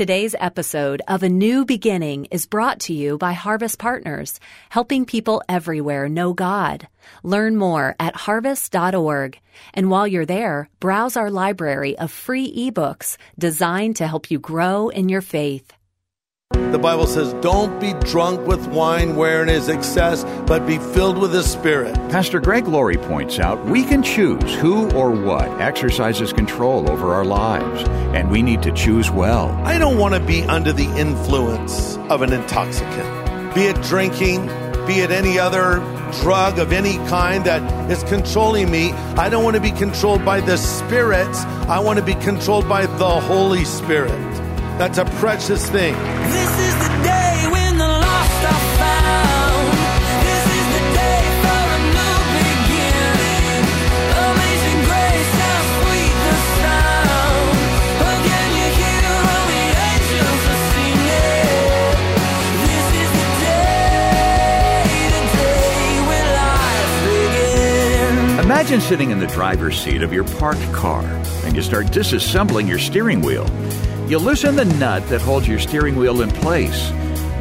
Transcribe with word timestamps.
Today's 0.00 0.34
episode 0.40 1.02
of 1.08 1.22
A 1.22 1.28
New 1.28 1.66
Beginning 1.66 2.24
is 2.30 2.46
brought 2.46 2.80
to 2.80 2.94
you 2.94 3.18
by 3.18 3.34
Harvest 3.34 3.78
Partners, 3.78 4.40
helping 4.70 5.04
people 5.04 5.42
everywhere 5.46 6.08
know 6.08 6.32
God. 6.32 6.88
Learn 7.22 7.54
more 7.56 7.96
at 8.00 8.16
harvest.org. 8.16 9.38
And 9.74 9.90
while 9.90 10.06
you're 10.06 10.24
there, 10.24 10.70
browse 10.80 11.18
our 11.18 11.30
library 11.30 11.98
of 11.98 12.10
free 12.10 12.50
ebooks 12.50 13.18
designed 13.38 13.96
to 13.96 14.06
help 14.06 14.30
you 14.30 14.38
grow 14.38 14.88
in 14.88 15.10
your 15.10 15.20
faith. 15.20 15.70
The 16.72 16.78
Bible 16.78 17.08
says, 17.08 17.32
Don't 17.42 17.80
be 17.80 17.94
drunk 17.94 18.46
with 18.46 18.64
wine 18.68 19.16
wherein 19.16 19.48
is 19.48 19.68
excess, 19.68 20.22
but 20.46 20.68
be 20.68 20.78
filled 20.78 21.18
with 21.18 21.32
the 21.32 21.42
Spirit. 21.42 21.96
Pastor 22.10 22.38
Greg 22.38 22.68
Laurie 22.68 22.96
points 22.96 23.40
out 23.40 23.64
we 23.66 23.82
can 23.82 24.04
choose 24.04 24.54
who 24.54 24.88
or 24.92 25.10
what 25.10 25.48
exercises 25.60 26.32
control 26.32 26.88
over 26.88 27.12
our 27.12 27.24
lives, 27.24 27.88
and 28.14 28.30
we 28.30 28.40
need 28.40 28.62
to 28.62 28.70
choose 28.70 29.10
well. 29.10 29.50
I 29.64 29.78
don't 29.78 29.98
want 29.98 30.14
to 30.14 30.20
be 30.20 30.44
under 30.44 30.72
the 30.72 30.86
influence 30.96 31.96
of 32.08 32.22
an 32.22 32.32
intoxicant, 32.32 33.52
be 33.52 33.62
it 33.62 33.82
drinking, 33.82 34.46
be 34.86 35.00
it 35.00 35.10
any 35.10 35.40
other 35.40 35.78
drug 36.20 36.60
of 36.60 36.72
any 36.72 36.98
kind 37.08 37.44
that 37.46 37.90
is 37.90 38.04
controlling 38.04 38.70
me. 38.70 38.92
I 38.92 39.28
don't 39.28 39.42
want 39.42 39.56
to 39.56 39.62
be 39.62 39.72
controlled 39.72 40.24
by 40.24 40.40
the 40.40 40.56
spirits, 40.56 41.40
I 41.68 41.80
want 41.80 41.98
to 41.98 42.04
be 42.04 42.14
controlled 42.14 42.68
by 42.68 42.86
the 42.86 43.20
Holy 43.20 43.64
Spirit. 43.64 44.49
That's 44.80 44.96
a 44.96 45.04
precious 45.20 45.68
thing. 45.68 45.92
This 46.32 46.52
is 46.58 46.74
the 46.80 46.88
day 47.04 47.46
when 47.52 47.76
the 47.76 47.84
lost 47.84 48.44
are 48.48 48.64
found. 48.80 49.76
This 50.24 50.44
is 50.56 50.66
the 50.72 50.84
day 50.96 51.20
for 51.44 51.64
a 51.68 51.80
new 51.92 52.16
beginning. 52.40 53.60
Amazing 54.24 54.80
grace, 54.88 55.32
how 55.36 55.60
sweet 55.76 56.16
the 56.24 56.36
sound. 56.56 57.60
Oh, 58.08 58.24
can 58.24 58.48
you 58.56 58.68
hear 58.80 59.04
all 59.20 59.44
the 59.52 59.68
angels 59.84 60.42
are 60.48 60.64
singing? 60.72 62.00
This 62.64 62.88
is 63.04 63.10
the 63.20 63.28
day, 63.44 64.00
the 65.12 65.24
day 65.36 65.92
when 66.08 66.24
life 66.40 66.92
begins. 67.04 68.44
Imagine 68.46 68.80
sitting 68.80 69.10
in 69.10 69.18
the 69.20 69.26
driver's 69.26 69.78
seat 69.78 70.00
of 70.00 70.14
your 70.14 70.24
parked 70.24 70.72
car 70.72 71.04
and 71.44 71.54
you 71.54 71.60
start 71.60 71.88
disassembling 71.88 72.66
your 72.66 72.78
steering 72.78 73.20
wheel. 73.20 73.46
You 74.10 74.18
loosen 74.18 74.56
the 74.56 74.64
nut 74.64 75.06
that 75.06 75.20
holds 75.20 75.46
your 75.46 75.60
steering 75.60 75.94
wheel 75.94 76.20
in 76.22 76.32
place. 76.32 76.90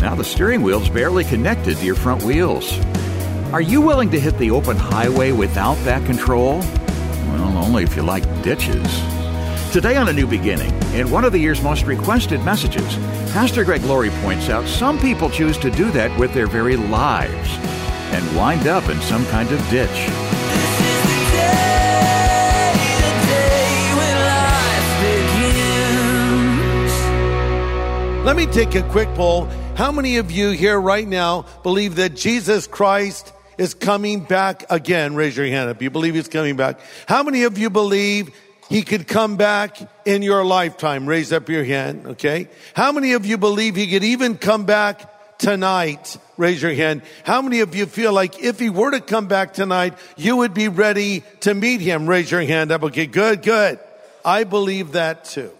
Now 0.02 0.14
the 0.14 0.23
steering 0.23 0.62
wheel's 0.62 0.88
barely 0.88 1.23
connected 1.23 1.78
to 1.78 1.84
your 1.84 1.95
front 1.95 2.22
wheels. 2.22 2.78
Are 3.52 3.59
you 3.59 3.81
willing 3.81 4.11
to 4.11 4.20
hit 4.20 4.38
the 4.38 4.52
open 4.52 4.78
highway 4.78 5.31
without 5.31 5.78
that 5.86 6.06
control? 6.06 6.59
Well, 6.59 7.58
only 7.58 7.86
if 7.86 7.95
you 7.95 8.03
like 8.03 8.23
ditches. 8.44 8.86
Today 9.72 9.98
on 9.98 10.09
A 10.09 10.14
New 10.14 10.28
Beginning, 10.28 10.72
in 10.94 11.09
one 11.09 11.26
of 11.26 11.31
the 11.31 11.39
year's 11.39 11.64
most 11.64 11.88
requested 11.88 12.44
messages, 12.44 12.95
Pastor 13.33 13.64
Greg 13.64 13.81
Laurie 13.86 14.11
points 14.22 14.50
out 14.50 14.67
some 14.67 15.00
people 15.00 15.31
choose 15.31 15.58
to 15.58 15.72
do 15.72 15.89
that 15.94 16.16
with 16.20 16.36
their 16.36 16.45
very 16.45 16.76
lives 16.76 17.50
and 18.14 18.38
wind 18.38 18.67
up 18.67 18.88
in 18.89 19.02
some 19.02 19.26
kind 19.30 19.52
of 19.52 19.70
ditch. 19.72 20.39
Let 28.30 28.36
me 28.36 28.46
take 28.46 28.76
a 28.76 28.84
quick 28.84 29.10
poll. 29.16 29.46
How 29.76 29.92
many 29.92 30.18
of 30.18 30.30
you 30.30 30.52
here 30.52 30.80
right 30.80 31.08
now 31.08 31.48
believe 31.64 31.96
that 31.96 32.16
Jesus 32.16 32.68
Christ 32.68 33.34
is 33.58 33.74
coming 33.74 34.20
back 34.20 34.66
again? 34.70 35.16
Raise 35.16 35.36
your 35.36 35.48
hand 35.48 35.72
if 35.72 35.82
you 35.82 35.90
believe 35.90 36.14
he's 36.14 36.28
coming 36.28 36.56
back. 36.56 36.80
How 37.08 37.24
many 37.24 37.42
of 37.42 37.58
you 37.58 37.72
believe 37.72 38.30
he 38.70 38.84
could 38.84 39.08
come 39.08 39.36
back 39.36 39.80
in 40.06 40.22
your 40.22 40.46
lifetime? 40.46 41.08
Raise 41.08 41.34
up 41.34 41.50
your 41.50 41.64
hand, 41.64 42.06
okay? 42.06 42.48
How 42.76 42.92
many 42.92 43.14
of 43.14 43.26
you 43.26 43.40
believe 43.40 43.76
he 43.76 43.88
could 43.88 44.04
even 44.04 44.38
come 44.38 44.64
back 44.64 45.40
tonight? 45.40 46.16
Raise 46.38 46.62
your 46.62 46.76
hand. 46.76 47.02
How 47.24 47.42
many 47.42 47.62
of 47.62 47.74
you 47.74 47.88
feel 47.88 48.14
like 48.14 48.44
if 48.44 48.60
he 48.60 48.70
were 48.70 48.92
to 48.92 49.02
come 49.02 49.26
back 49.26 49.54
tonight, 49.54 49.96
you 50.18 50.38
would 50.38 50.54
be 50.54 50.68
ready 50.68 51.23
to 51.39 51.56
meet 51.56 51.82
him? 51.82 52.06
Raise 52.06 52.30
your 52.30 52.42
hand 52.42 52.72
up. 52.72 52.84
Okay, 52.84 53.08
good, 53.08 53.42
good. 53.42 53.80
I 54.23 54.44
believe 54.44 54.92
that 54.92 55.26
too. 55.26 55.52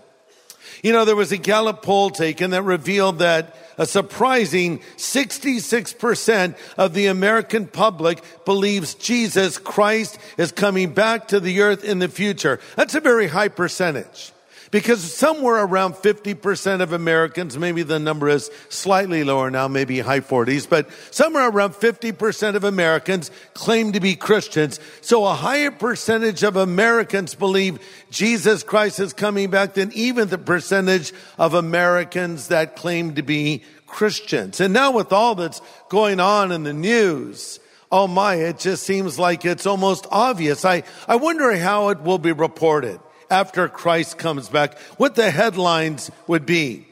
You 0.84 0.94
know, 0.94 1.06
there 1.06 1.16
was 1.16 1.31
a 1.31 1.38
Gallup 1.38 1.81
poll 1.81 2.09
taken 2.09 2.51
that 2.51 2.63
revealed 2.63 3.19
that 3.19 3.56
a 3.78 3.85
surprising 3.85 4.79
66% 4.97 6.57
of 6.78 6.94
the 6.94 7.07
American 7.07 7.67
public 7.67 8.22
believes 8.45 8.94
Jesus 8.94 9.57
Christ 9.57 10.17
is 10.38 10.51
coming 10.51 10.94
back 10.94 11.29
to 11.29 11.40
the 11.40 11.62
earth 11.62 11.84
in 11.84 12.00
the 12.00 12.09
future. 12.09 12.59
That's 12.75 12.95
a 12.95 13.00
very 13.00 13.28
high 13.28 13.47
percentage. 13.47 14.34
Because 14.72 15.02
somewhere 15.02 15.63
around 15.63 15.96
50% 15.96 16.81
of 16.81 16.94
Americans, 16.94 17.57
maybe 17.57 17.81
the 17.81 17.97
number 17.97 18.30
is 18.30 18.52
slightly 18.69 19.24
lower 19.24 19.50
now, 19.50 19.68
maybe 19.68 20.00
high 20.00 20.19
40s, 20.19 20.69
but 20.69 20.90
somewhere 21.09 21.50
around 21.50 21.74
50% 21.74 22.56
of 22.56 22.63
Americans 22.63 23.31
claim 23.56 23.94
to 23.94 24.00
be 24.00 24.16
Christians. 24.16 24.79
So 25.02 25.25
a 25.25 25.34
higher 25.34 25.72
percentage 25.72 26.44
of 26.44 26.56
Americans 26.56 27.34
believe 27.34 27.79
Jesus 28.12 28.62
Christ 28.62 29.00
is 29.00 29.12
coming 29.12 29.50
back 29.50 29.74
than 29.74 29.91
even 29.94 30.28
the 30.29 30.38
percentage 30.38 31.13
of 31.40 31.56
Americans 31.56 32.50
that 32.50 32.75
claim 32.75 33.16
to 33.16 33.24
be 33.24 33.63
Christians. 33.88 34.59
And 34.59 34.72
now 34.72 34.91
with 34.91 35.12
all 35.12 35.34
that's 35.34 35.62
going 35.90 36.19
on 36.19 36.52
in 36.52 36.62
the 36.62 36.74
news, 36.74 37.59
oh 37.91 38.08
my, 38.08 38.35
it 38.35 38.59
just 38.59 38.84
seems 38.84 39.18
like 39.18 39.46
it's 39.46 39.66
almost 39.66 40.06
obvious. 40.12 40.63
I, 40.63 40.84
I 41.08 41.16
wonder 41.16 41.56
how 41.58 41.90
it 41.90 42.02
will 42.02 42.19
be 42.19 42.34
reported 42.34 43.00
after 43.29 43.67
Christ 43.67 44.17
comes 44.17 44.50
back, 44.50 44.78
what 44.97 45.16
the 45.16 45.31
headlines 45.31 46.12
would 46.28 46.45
be. 46.45 46.88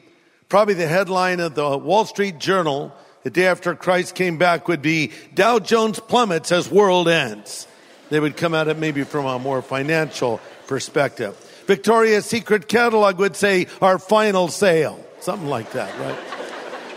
Probably 0.48 0.74
the 0.74 0.86
headline 0.86 1.40
of 1.40 1.54
the 1.54 1.76
Wall 1.76 2.04
Street 2.04 2.38
Journal 2.38 2.94
the 3.22 3.30
day 3.30 3.46
after 3.46 3.74
Christ 3.74 4.14
came 4.14 4.38
back 4.38 4.68
would 4.68 4.80
be 4.80 5.12
Dow 5.34 5.58
Jones 5.58 6.00
plummets 6.00 6.52
as 6.52 6.70
world 6.70 7.08
ends. 7.08 7.66
They 8.10 8.20
would 8.20 8.36
come 8.36 8.54
at 8.54 8.68
it 8.68 8.78
maybe 8.78 9.04
from 9.04 9.26
a 9.26 9.38
more 9.38 9.60
financial 9.60 10.40
perspective. 10.66 11.36
Victoria's 11.66 12.24
Secret 12.24 12.68
catalog 12.68 13.18
would 13.18 13.36
say 13.36 13.66
our 13.82 13.98
final 13.98 14.48
sale, 14.48 15.04
something 15.20 15.48
like 15.48 15.72
that, 15.72 15.98
right? 15.98 16.18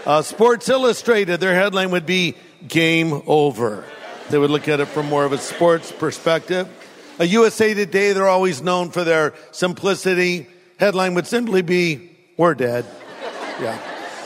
Uh, 0.05 0.21
Sports 0.21 0.69
Illustrated, 0.69 1.39
their 1.39 1.53
headline 1.53 1.91
would 1.91 2.05
be 2.05 2.35
game 2.67 3.21
over. 3.27 3.83
They 4.29 4.37
would 4.37 4.49
look 4.49 4.69
at 4.69 4.79
it 4.79 4.87
from 4.87 5.07
more 5.07 5.25
of 5.25 5.33
a 5.33 5.37
sports 5.37 5.91
perspective. 5.91 6.69
A 7.21 7.25
USA 7.25 7.75
Today, 7.75 8.13
they're 8.13 8.27
always 8.27 8.63
known 8.63 8.89
for 8.89 9.03
their 9.03 9.35
simplicity. 9.51 10.47
Headline 10.79 11.13
would 11.13 11.27
simply 11.27 11.61
be, 11.61 12.09
We're 12.35 12.55
dead. 12.55 12.83
Yeah. 13.61 13.77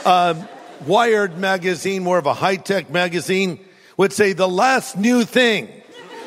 Um, 0.06 0.48
Wired 0.88 1.38
magazine, 1.38 2.04
more 2.04 2.18
of 2.18 2.26
a 2.26 2.34
high 2.34 2.56
tech 2.56 2.90
magazine, 2.90 3.60
would 3.98 4.14
say 4.14 4.32
the 4.32 4.48
last 4.48 4.96
new 4.96 5.26
thing. 5.26 5.68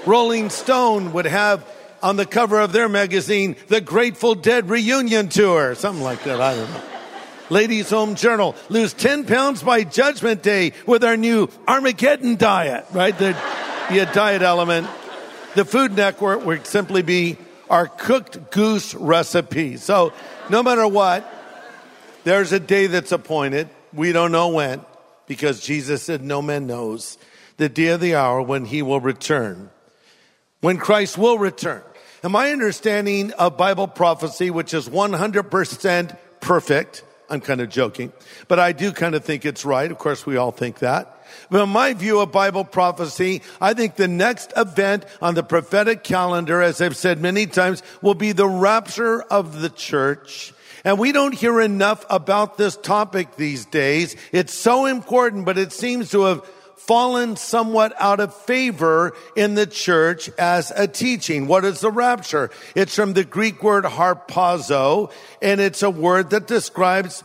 Rolling 0.04 0.50
Stone 0.50 1.14
would 1.14 1.24
have 1.24 1.66
on 2.02 2.16
the 2.16 2.26
cover 2.26 2.60
of 2.60 2.72
their 2.72 2.90
magazine 2.90 3.56
the 3.68 3.80
Grateful 3.80 4.34
Dead 4.34 4.68
reunion 4.68 5.30
tour, 5.30 5.74
something 5.74 6.04
like 6.04 6.22
that. 6.24 6.38
I 6.38 6.54
don't 6.54 6.70
know. 6.70 6.82
Ladies 7.48 7.88
Home 7.88 8.14
Journal 8.14 8.54
lose 8.68 8.92
10 8.92 9.24
pounds 9.24 9.62
by 9.62 9.84
Judgment 9.84 10.42
Day 10.42 10.74
with 10.84 11.02
our 11.02 11.16
new 11.16 11.48
Armageddon 11.66 12.36
diet, 12.36 12.84
right? 12.92 13.18
Be 13.18 14.00
a 14.00 14.12
diet 14.12 14.42
element. 14.42 14.86
The 15.58 15.64
Food 15.64 15.96
Network 15.96 16.44
would 16.44 16.68
simply 16.68 17.02
be 17.02 17.36
our 17.68 17.88
cooked 17.88 18.52
goose 18.52 18.94
recipe. 18.94 19.76
So 19.76 20.12
no 20.48 20.62
matter 20.62 20.86
what, 20.86 21.28
there's 22.22 22.52
a 22.52 22.60
day 22.60 22.86
that's 22.86 23.10
appointed. 23.10 23.68
We 23.92 24.12
don't 24.12 24.30
know 24.30 24.50
when 24.50 24.82
because 25.26 25.58
Jesus 25.58 26.04
said 26.04 26.22
no 26.22 26.40
man 26.42 26.68
knows 26.68 27.18
the 27.56 27.68
day 27.68 27.88
of 27.88 28.00
the 28.00 28.14
hour 28.14 28.40
when 28.40 28.66
he 28.66 28.82
will 28.82 29.00
return. 29.00 29.70
When 30.60 30.76
Christ 30.78 31.18
will 31.18 31.40
return. 31.40 31.82
And 32.22 32.32
my 32.32 32.52
understanding 32.52 33.32
of 33.32 33.56
Bible 33.56 33.88
prophecy, 33.88 34.52
which 34.52 34.72
is 34.72 34.88
100% 34.88 36.16
perfect, 36.38 37.02
I'm 37.30 37.40
kind 37.40 37.60
of 37.60 37.68
joking, 37.68 38.12
but 38.48 38.58
I 38.58 38.72
do 38.72 38.92
kind 38.92 39.14
of 39.14 39.24
think 39.24 39.44
it's 39.44 39.64
right. 39.64 39.90
Of 39.90 39.98
course, 39.98 40.24
we 40.24 40.36
all 40.36 40.50
think 40.50 40.78
that. 40.78 41.14
But 41.50 41.62
in 41.62 41.68
my 41.68 41.92
view 41.92 42.20
of 42.20 42.32
Bible 42.32 42.64
prophecy, 42.64 43.42
I 43.60 43.74
think 43.74 43.96
the 43.96 44.08
next 44.08 44.52
event 44.56 45.04
on 45.20 45.34
the 45.34 45.42
prophetic 45.42 46.02
calendar, 46.02 46.62
as 46.62 46.80
I've 46.80 46.96
said 46.96 47.20
many 47.20 47.46
times, 47.46 47.82
will 48.00 48.14
be 48.14 48.32
the 48.32 48.48
rapture 48.48 49.22
of 49.22 49.60
the 49.60 49.68
church. 49.68 50.54
And 50.84 50.98
we 50.98 51.12
don't 51.12 51.34
hear 51.34 51.60
enough 51.60 52.06
about 52.08 52.56
this 52.56 52.76
topic 52.76 53.36
these 53.36 53.66
days. 53.66 54.16
It's 54.32 54.54
so 54.54 54.86
important, 54.86 55.44
but 55.44 55.58
it 55.58 55.72
seems 55.72 56.10
to 56.12 56.22
have 56.22 56.48
fallen 56.88 57.36
somewhat 57.36 57.92
out 57.98 58.18
of 58.18 58.34
favor 58.34 59.14
in 59.36 59.54
the 59.54 59.66
church 59.66 60.30
as 60.38 60.72
a 60.74 60.88
teaching. 60.88 61.46
What 61.46 61.66
is 61.66 61.80
the 61.80 61.90
rapture? 61.90 62.50
It's 62.74 62.94
from 62.94 63.12
the 63.12 63.24
Greek 63.24 63.62
word 63.62 63.84
harpazo, 63.84 65.12
and 65.42 65.60
it's 65.60 65.82
a 65.82 65.90
word 65.90 66.30
that 66.30 66.46
describes 66.46 67.22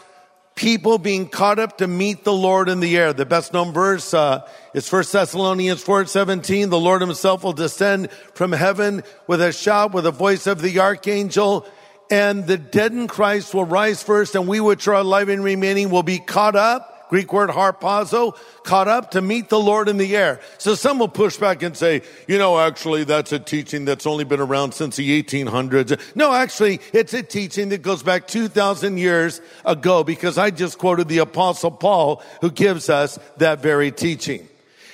people 0.55 0.97
being 0.97 1.29
caught 1.29 1.59
up 1.59 1.77
to 1.77 1.87
meet 1.87 2.25
the 2.25 2.33
Lord 2.33 2.67
in 2.67 2.81
the 2.81 2.97
air. 2.97 3.13
The 3.13 3.25
best 3.25 3.53
known 3.53 3.71
verse 3.71 4.13
uh, 4.13 4.45
is 4.73 4.91
1 4.91 5.03
Thessalonians 5.13 5.81
4:17. 5.81 6.69
The 6.69 6.77
Lord 6.77 6.99
himself 6.99 7.45
will 7.45 7.53
descend 7.53 8.11
from 8.33 8.51
heaven 8.51 9.01
with 9.27 9.41
a 9.41 9.53
shout, 9.53 9.93
with 9.93 10.03
the 10.03 10.11
voice 10.11 10.45
of 10.45 10.61
the 10.61 10.81
archangel, 10.81 11.65
and 12.11 12.45
the 12.45 12.57
dead 12.57 12.91
in 12.91 13.07
Christ 13.07 13.53
will 13.53 13.63
rise 13.63 14.03
first, 14.03 14.35
and 14.35 14.45
we 14.45 14.59
which 14.59 14.89
are 14.89 14.95
alive 14.95 15.29
and 15.29 15.41
remaining 15.41 15.89
will 15.89 16.03
be 16.03 16.19
caught 16.19 16.57
up. 16.57 16.92
Greek 17.13 17.31
word 17.31 17.51
harpazo, 17.51 18.35
caught 18.63 18.87
up 18.87 19.11
to 19.11 19.21
meet 19.21 19.47
the 19.47 19.59
Lord 19.59 19.87
in 19.87 19.97
the 19.99 20.17
air. 20.17 20.39
So 20.57 20.73
some 20.73 20.97
will 20.97 21.07
push 21.07 21.37
back 21.37 21.61
and 21.61 21.77
say, 21.77 22.01
you 22.27 22.39
know, 22.39 22.57
actually 22.57 23.03
that's 23.03 23.31
a 23.31 23.37
teaching 23.37 23.85
that's 23.85 24.07
only 24.07 24.23
been 24.23 24.39
around 24.39 24.73
since 24.73 24.95
the 24.95 25.21
1800s. 25.21 26.15
No, 26.15 26.33
actually, 26.33 26.81
it's 26.91 27.13
a 27.13 27.21
teaching 27.21 27.69
that 27.69 27.83
goes 27.83 28.01
back 28.01 28.25
2,000 28.25 28.97
years 28.97 29.41
ago 29.63 30.03
because 30.03 30.39
I 30.39 30.49
just 30.49 30.79
quoted 30.79 31.07
the 31.07 31.19
apostle 31.19 31.69
Paul 31.69 32.23
who 32.41 32.49
gives 32.49 32.89
us 32.89 33.19
that 33.37 33.59
very 33.61 33.91
teaching. 33.91 34.47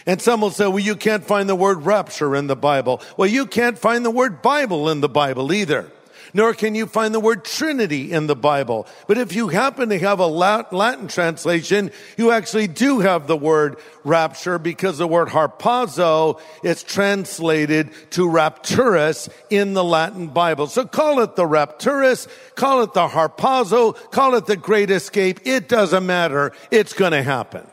And 0.05 0.21
some 0.21 0.41
will 0.41 0.51
say, 0.51 0.67
well, 0.67 0.79
you 0.79 0.97
can't 0.97 1.23
find 1.23 1.47
the 1.47 1.55
word 1.55 1.85
rapture 1.85 2.35
in 2.35 2.47
the 2.47 2.57
Bible. 2.57 3.01
Well, 3.15 3.29
you 3.29 3.45
can't 3.45 3.79
find 3.79 4.03
the 4.03 4.11
word 4.11 4.41
Bible 4.41 4.89
in 4.89 4.99
the 4.99 5.07
Bible 5.07 5.53
either 5.53 5.89
nor 6.33 6.53
can 6.53 6.75
you 6.75 6.85
find 6.85 7.13
the 7.13 7.19
word 7.19 7.45
Trinity 7.45 8.11
in 8.11 8.27
the 8.27 8.35
Bible. 8.35 8.87
But 9.07 9.17
if 9.17 9.33
you 9.33 9.49
happen 9.49 9.89
to 9.89 9.99
have 9.99 10.19
a 10.19 10.27
Latin 10.27 11.07
translation, 11.07 11.91
you 12.17 12.31
actually 12.31 12.67
do 12.67 12.99
have 12.99 13.27
the 13.27 13.37
word 13.37 13.77
rapture 14.03 14.59
because 14.59 14.97
the 14.97 15.07
word 15.07 15.29
harpazo 15.29 16.39
is 16.63 16.83
translated 16.83 17.91
to 18.11 18.27
rapturus 18.27 19.29
in 19.49 19.73
the 19.73 19.83
Latin 19.83 20.27
Bible. 20.27 20.67
So 20.67 20.85
call 20.85 21.19
it 21.19 21.35
the 21.35 21.43
rapturus, 21.43 22.27
call 22.55 22.83
it 22.83 22.93
the 22.93 23.07
harpazo, 23.07 23.95
call 24.11 24.35
it 24.35 24.45
the 24.45 24.57
great 24.57 24.89
escape. 24.89 25.41
It 25.45 25.67
doesn't 25.67 26.05
matter. 26.05 26.53
It's 26.71 26.93
going 26.93 27.11
to 27.11 27.23
happen. 27.23 27.65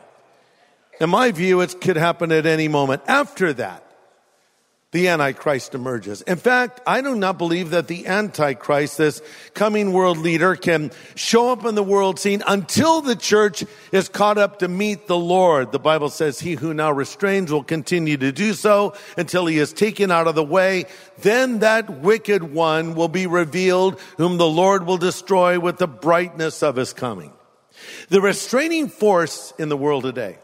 In 1.00 1.10
my 1.10 1.30
view, 1.30 1.60
it 1.60 1.80
could 1.80 1.96
happen 1.96 2.32
at 2.32 2.46
any 2.46 2.68
moment 2.68 3.02
after 3.06 3.52
that 3.54 3.85
the 4.92 5.08
Antichrist 5.08 5.74
emerges. 5.74 6.22
In 6.22 6.36
fact, 6.36 6.80
I 6.86 7.00
do 7.00 7.16
not 7.16 7.38
believe 7.38 7.70
that 7.70 7.88
the 7.88 8.06
Antichrist, 8.06 8.98
this 8.98 9.20
coming 9.52 9.92
world 9.92 10.16
leader, 10.16 10.54
can 10.54 10.92
show 11.16 11.50
up 11.50 11.64
in 11.64 11.74
the 11.74 11.82
world 11.82 12.20
scene 12.20 12.42
until 12.46 13.00
the 13.00 13.16
church 13.16 13.64
is 13.90 14.08
caught 14.08 14.38
up 14.38 14.60
to 14.60 14.68
meet 14.68 15.08
the 15.08 15.18
Lord. 15.18 15.72
The 15.72 15.80
Bible 15.80 16.08
says, 16.08 16.38
He 16.38 16.54
who 16.54 16.72
now 16.72 16.92
restrains 16.92 17.50
will 17.50 17.64
continue 17.64 18.16
to 18.16 18.30
do 18.30 18.54
so 18.54 18.94
until 19.18 19.46
he 19.46 19.58
is 19.58 19.72
taken 19.72 20.12
out 20.12 20.28
of 20.28 20.36
the 20.36 20.44
way. 20.44 20.84
Then 21.18 21.58
that 21.58 22.00
wicked 22.00 22.44
one 22.44 22.94
will 22.94 23.08
be 23.08 23.26
revealed, 23.26 24.00
whom 24.18 24.38
the 24.38 24.48
Lord 24.48 24.86
will 24.86 24.98
destroy 24.98 25.58
with 25.58 25.78
the 25.78 25.88
brightness 25.88 26.62
of 26.62 26.76
his 26.76 26.92
coming. 26.92 27.32
The 28.08 28.20
restraining 28.20 28.88
force 28.88 29.52
in 29.58 29.68
the 29.68 29.76
world 29.76 30.04
today, 30.04 30.38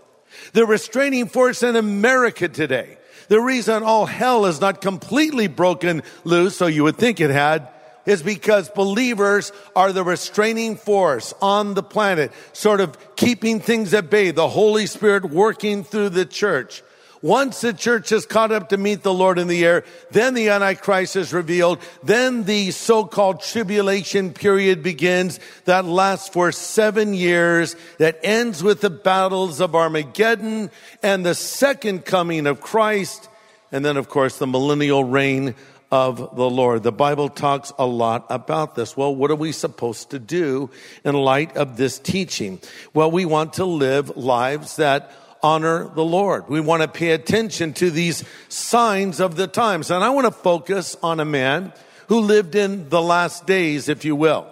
the 0.53 0.67
restraining 0.67 1.29
force 1.29 1.63
in 1.63 1.77
America 1.77 2.49
today, 2.49 2.99
the 3.29 3.41
reason 3.41 3.83
all 3.83 4.07
hell 4.07 4.47
is 4.47 4.61
not 4.61 4.81
completely 4.81 5.47
broken 5.47 6.03
loose, 6.25 6.57
so 6.57 6.67
you 6.67 6.85
would 6.85 6.97
think 6.97 7.21
it 7.21 7.31
had, 7.31 7.69
is 8.07 8.23
because 8.23 8.69
believers 8.71 9.53
are 9.77 9.93
the 9.93 10.05
restraining 10.05 10.77
force 10.77 11.33
on 11.41 11.75
the 11.75 11.83
planet, 11.83 12.33
sort 12.53 12.81
of 12.81 13.17
keeping 13.17 13.61
things 13.61 13.95
at 13.95 14.11
bay, 14.11 14.31
the 14.31 14.49
Holy 14.49 14.87
Spirit 14.87 15.27
working 15.27 15.85
through 15.85 16.09
the 16.09 16.27
church. 16.27 16.83
Once 17.23 17.61
the 17.61 17.73
church 17.73 18.11
is 18.11 18.27
caught 18.27 18.51
up 18.51 18.69
to 18.69 18.77
meet 18.77 19.05
the 19.05 19.15
Lord 19.15 19.39
in 19.39 19.47
the 19.47 19.65
air, 19.65 19.85
then 20.11 20.35
the 20.35 20.49
Antichrist 20.49 21.15
is 21.15 21.33
revealed. 21.33 21.79
Then 22.03 22.43
the 22.43 22.73
so-called 22.73 23.41
tribulation 23.41 24.33
period 24.33 24.83
begins 24.83 25.39
that 25.65 25.85
lasts 25.85 26.29
for 26.29 26.51
seven 26.51 27.15
years, 27.15 27.77
that 27.99 28.19
ends 28.25 28.65
with 28.65 28.81
the 28.81 28.91
battles 28.91 29.61
of 29.61 29.77
Armageddon 29.77 30.71
and 31.01 31.25
the 31.25 31.37
second 31.37 32.05
coming 32.05 32.49
of 32.49 32.61
Christ. 32.61 33.29
And 33.71 33.85
then, 33.85 33.97
of 33.97 34.09
course, 34.09 34.39
the 34.39 34.47
millennial 34.49 35.05
reign 35.05 35.55
of 35.93 36.35
the 36.35 36.51
Lord. 36.51 36.83
The 36.83 36.91
Bible 36.91 37.29
talks 37.29 37.73
a 37.79 37.87
lot 37.87 38.27
about 38.31 38.75
this. 38.75 38.97
Well, 38.97 39.15
what 39.15 39.31
are 39.31 39.37
we 39.37 39.53
supposed 39.53 40.11
to 40.11 40.19
do 40.19 40.71
in 41.05 41.15
light 41.15 41.57
of 41.57 41.77
this 41.77 41.99
teaching? 41.99 42.61
Well, 42.95 43.11
we 43.11 43.27
want 43.27 43.53
to 43.55 43.65
live 43.65 44.17
lives 44.17 44.77
that 44.77 45.13
honor 45.43 45.91
the 45.95 46.05
Lord. 46.05 46.49
We 46.49 46.61
want 46.61 46.83
to 46.83 46.89
pay 46.89 47.11
attention 47.11 47.73
to 47.75 47.91
these 47.91 48.25
signs 48.49 49.21
of 49.21 49.37
the 49.37 49.47
times. 49.47 49.91
And 49.91 50.05
I 50.05 50.11
want 50.11 50.27
to 50.27 50.31
focus 50.31 50.97
on 51.03 51.21
a 51.21 51.25
man 51.25 51.73
who 52.09 52.21
lived 52.21 52.55
in 52.55 52.89
the 52.89 53.03
last 53.03 53.47
days, 53.47 53.89
if 53.89 54.05
you 54.05 54.15
will. 54.15 54.47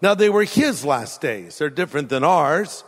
Now, 0.00 0.14
they 0.14 0.28
were 0.28 0.44
his 0.44 0.84
last 0.84 1.20
days. 1.20 1.58
They're 1.58 1.70
different 1.70 2.08
than 2.08 2.22
ours. 2.22 2.84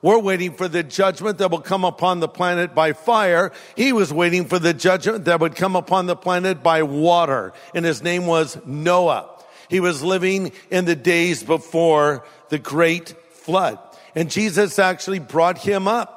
We're 0.00 0.18
waiting 0.18 0.52
for 0.52 0.68
the 0.68 0.82
judgment 0.82 1.38
that 1.38 1.50
will 1.50 1.60
come 1.60 1.84
upon 1.84 2.20
the 2.20 2.28
planet 2.28 2.74
by 2.74 2.92
fire. 2.92 3.52
He 3.74 3.92
was 3.92 4.12
waiting 4.12 4.46
for 4.46 4.58
the 4.58 4.74
judgment 4.74 5.24
that 5.24 5.40
would 5.40 5.56
come 5.56 5.76
upon 5.76 6.06
the 6.06 6.16
planet 6.16 6.62
by 6.62 6.82
water. 6.82 7.52
And 7.74 7.84
his 7.84 8.02
name 8.02 8.26
was 8.26 8.58
Noah. 8.66 9.30
He 9.68 9.80
was 9.80 10.02
living 10.02 10.52
in 10.70 10.84
the 10.84 10.96
days 10.96 11.42
before 11.42 12.24
the 12.50 12.58
great 12.58 13.14
flood. 13.32 13.78
And 14.14 14.30
Jesus 14.30 14.78
actually 14.78 15.20
brought 15.20 15.58
him 15.58 15.88
up 15.88 16.13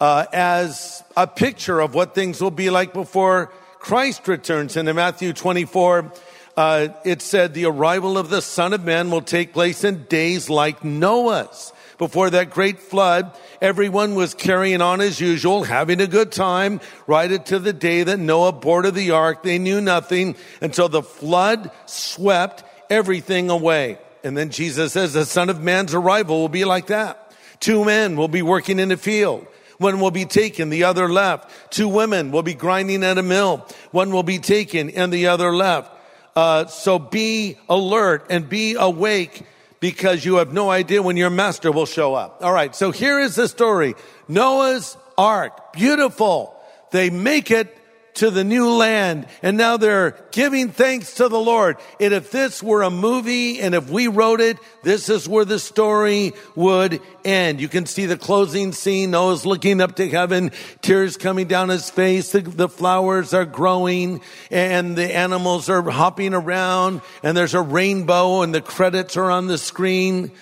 uh, 0.00 0.26
as 0.32 1.02
a 1.16 1.26
picture 1.26 1.80
of 1.80 1.94
what 1.94 2.14
things 2.14 2.40
will 2.40 2.50
be 2.50 2.70
like 2.70 2.92
before 2.92 3.52
Christ 3.78 4.26
returns. 4.28 4.76
And 4.76 4.88
in 4.88 4.96
Matthew 4.96 5.32
24, 5.32 6.12
uh, 6.56 6.88
it 7.04 7.22
said, 7.22 7.54
the 7.54 7.66
arrival 7.66 8.18
of 8.18 8.30
the 8.30 8.42
Son 8.42 8.72
of 8.72 8.84
Man 8.84 9.10
will 9.10 9.22
take 9.22 9.52
place 9.52 9.84
in 9.84 10.04
days 10.04 10.50
like 10.50 10.84
Noah's 10.84 11.72
before 11.98 12.30
that 12.30 12.50
great 12.50 12.78
flood, 12.78 13.36
everyone 13.60 14.14
was 14.14 14.32
carrying 14.32 14.80
on 14.80 15.00
as 15.00 15.20
usual, 15.20 15.64
having 15.64 16.00
a 16.00 16.06
good 16.06 16.30
time, 16.30 16.80
right 17.08 17.30
into 17.30 17.58
the 17.58 17.72
day 17.72 18.04
that 18.04 18.18
Noah 18.18 18.52
boarded 18.52 18.94
the 18.94 19.10
ark. 19.10 19.42
They 19.42 19.58
knew 19.58 19.80
nothing 19.80 20.36
until 20.62 20.88
the 20.88 21.02
flood 21.02 21.70
swept 21.86 22.62
everything 22.88 23.50
away. 23.50 23.98
And 24.22 24.36
then 24.36 24.50
Jesus 24.50 24.92
says 24.92 25.12
the 25.12 25.26
son 25.26 25.50
of 25.50 25.60
man's 25.60 25.92
arrival 25.92 26.40
will 26.40 26.48
be 26.48 26.64
like 26.64 26.86
that. 26.86 27.32
Two 27.60 27.84
men 27.84 28.16
will 28.16 28.28
be 28.28 28.42
working 28.42 28.78
in 28.78 28.92
a 28.92 28.96
field. 28.96 29.46
One 29.78 30.00
will 30.00 30.10
be 30.10 30.24
taken, 30.24 30.70
the 30.70 30.84
other 30.84 31.08
left. 31.08 31.72
Two 31.72 31.88
women 31.88 32.30
will 32.30 32.42
be 32.42 32.54
grinding 32.54 33.04
at 33.04 33.16
a 33.16 33.22
mill. 33.22 33.66
One 33.92 34.10
will 34.10 34.24
be 34.24 34.38
taken 34.38 34.90
and 34.90 35.12
the 35.12 35.28
other 35.28 35.54
left. 35.54 35.92
Uh, 36.34 36.66
so 36.66 36.98
be 36.98 37.56
alert 37.68 38.26
and 38.28 38.48
be 38.48 38.74
awake 38.74 39.44
because 39.80 40.24
you 40.24 40.36
have 40.36 40.52
no 40.52 40.68
idea 40.70 41.00
when 41.00 41.16
your 41.16 41.30
master 41.30 41.70
will 41.70 41.86
show 41.86 42.14
up. 42.14 42.38
All 42.42 42.52
right. 42.52 42.74
So 42.74 42.90
here 42.90 43.20
is 43.20 43.36
the 43.36 43.46
story. 43.46 43.94
Noah's 44.26 44.96
ark. 45.16 45.72
Beautiful. 45.72 46.54
They 46.90 47.10
make 47.10 47.50
it 47.50 47.77
to 48.14 48.30
the 48.30 48.44
new 48.44 48.70
land 48.70 49.26
and 49.42 49.56
now 49.56 49.76
they're 49.76 50.16
giving 50.32 50.70
thanks 50.70 51.14
to 51.14 51.28
the 51.28 51.38
Lord. 51.38 51.76
And 52.00 52.12
if 52.12 52.30
this 52.30 52.62
were 52.62 52.82
a 52.82 52.90
movie 52.90 53.60
and 53.60 53.74
if 53.74 53.88
we 53.90 54.08
wrote 54.08 54.40
it, 54.40 54.58
this 54.82 55.08
is 55.08 55.28
where 55.28 55.44
the 55.44 55.58
story 55.58 56.32
would 56.54 57.00
end. 57.24 57.60
You 57.60 57.68
can 57.68 57.86
see 57.86 58.06
the 58.06 58.16
closing 58.16 58.72
scene. 58.72 59.10
Noah's 59.10 59.46
looking 59.46 59.80
up 59.80 59.96
to 59.96 60.08
heaven, 60.08 60.50
tears 60.82 61.16
coming 61.16 61.46
down 61.46 61.68
his 61.68 61.90
face. 61.90 62.32
The, 62.32 62.40
the 62.40 62.68
flowers 62.68 63.34
are 63.34 63.44
growing 63.44 64.20
and 64.50 64.96
the 64.96 65.14
animals 65.14 65.68
are 65.68 65.82
hopping 65.82 66.34
around 66.34 67.02
and 67.22 67.36
there's 67.36 67.54
a 67.54 67.62
rainbow 67.62 68.42
and 68.42 68.54
the 68.54 68.60
credits 68.60 69.16
are 69.16 69.30
on 69.30 69.46
the 69.46 69.58
screen. 69.58 70.32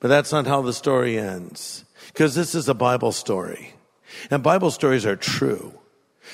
But 0.00 0.08
that's 0.08 0.32
not 0.32 0.46
how 0.46 0.62
the 0.62 0.72
story 0.72 1.18
ends 1.18 1.84
because 2.08 2.34
this 2.34 2.54
is 2.54 2.68
a 2.68 2.74
Bible 2.74 3.12
story 3.12 3.72
and 4.30 4.42
Bible 4.42 4.70
stories 4.70 5.06
are 5.06 5.16
true. 5.16 5.72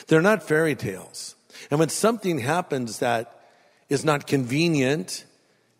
They're 0.07 0.23
not 0.23 0.43
fairy 0.43 0.75
tales. 0.75 1.35
And 1.71 1.79
when 1.79 1.89
something 1.89 2.39
happens 2.39 2.99
that 2.99 3.41
is 3.89 4.05
not 4.05 4.27
convenient, 4.27 5.25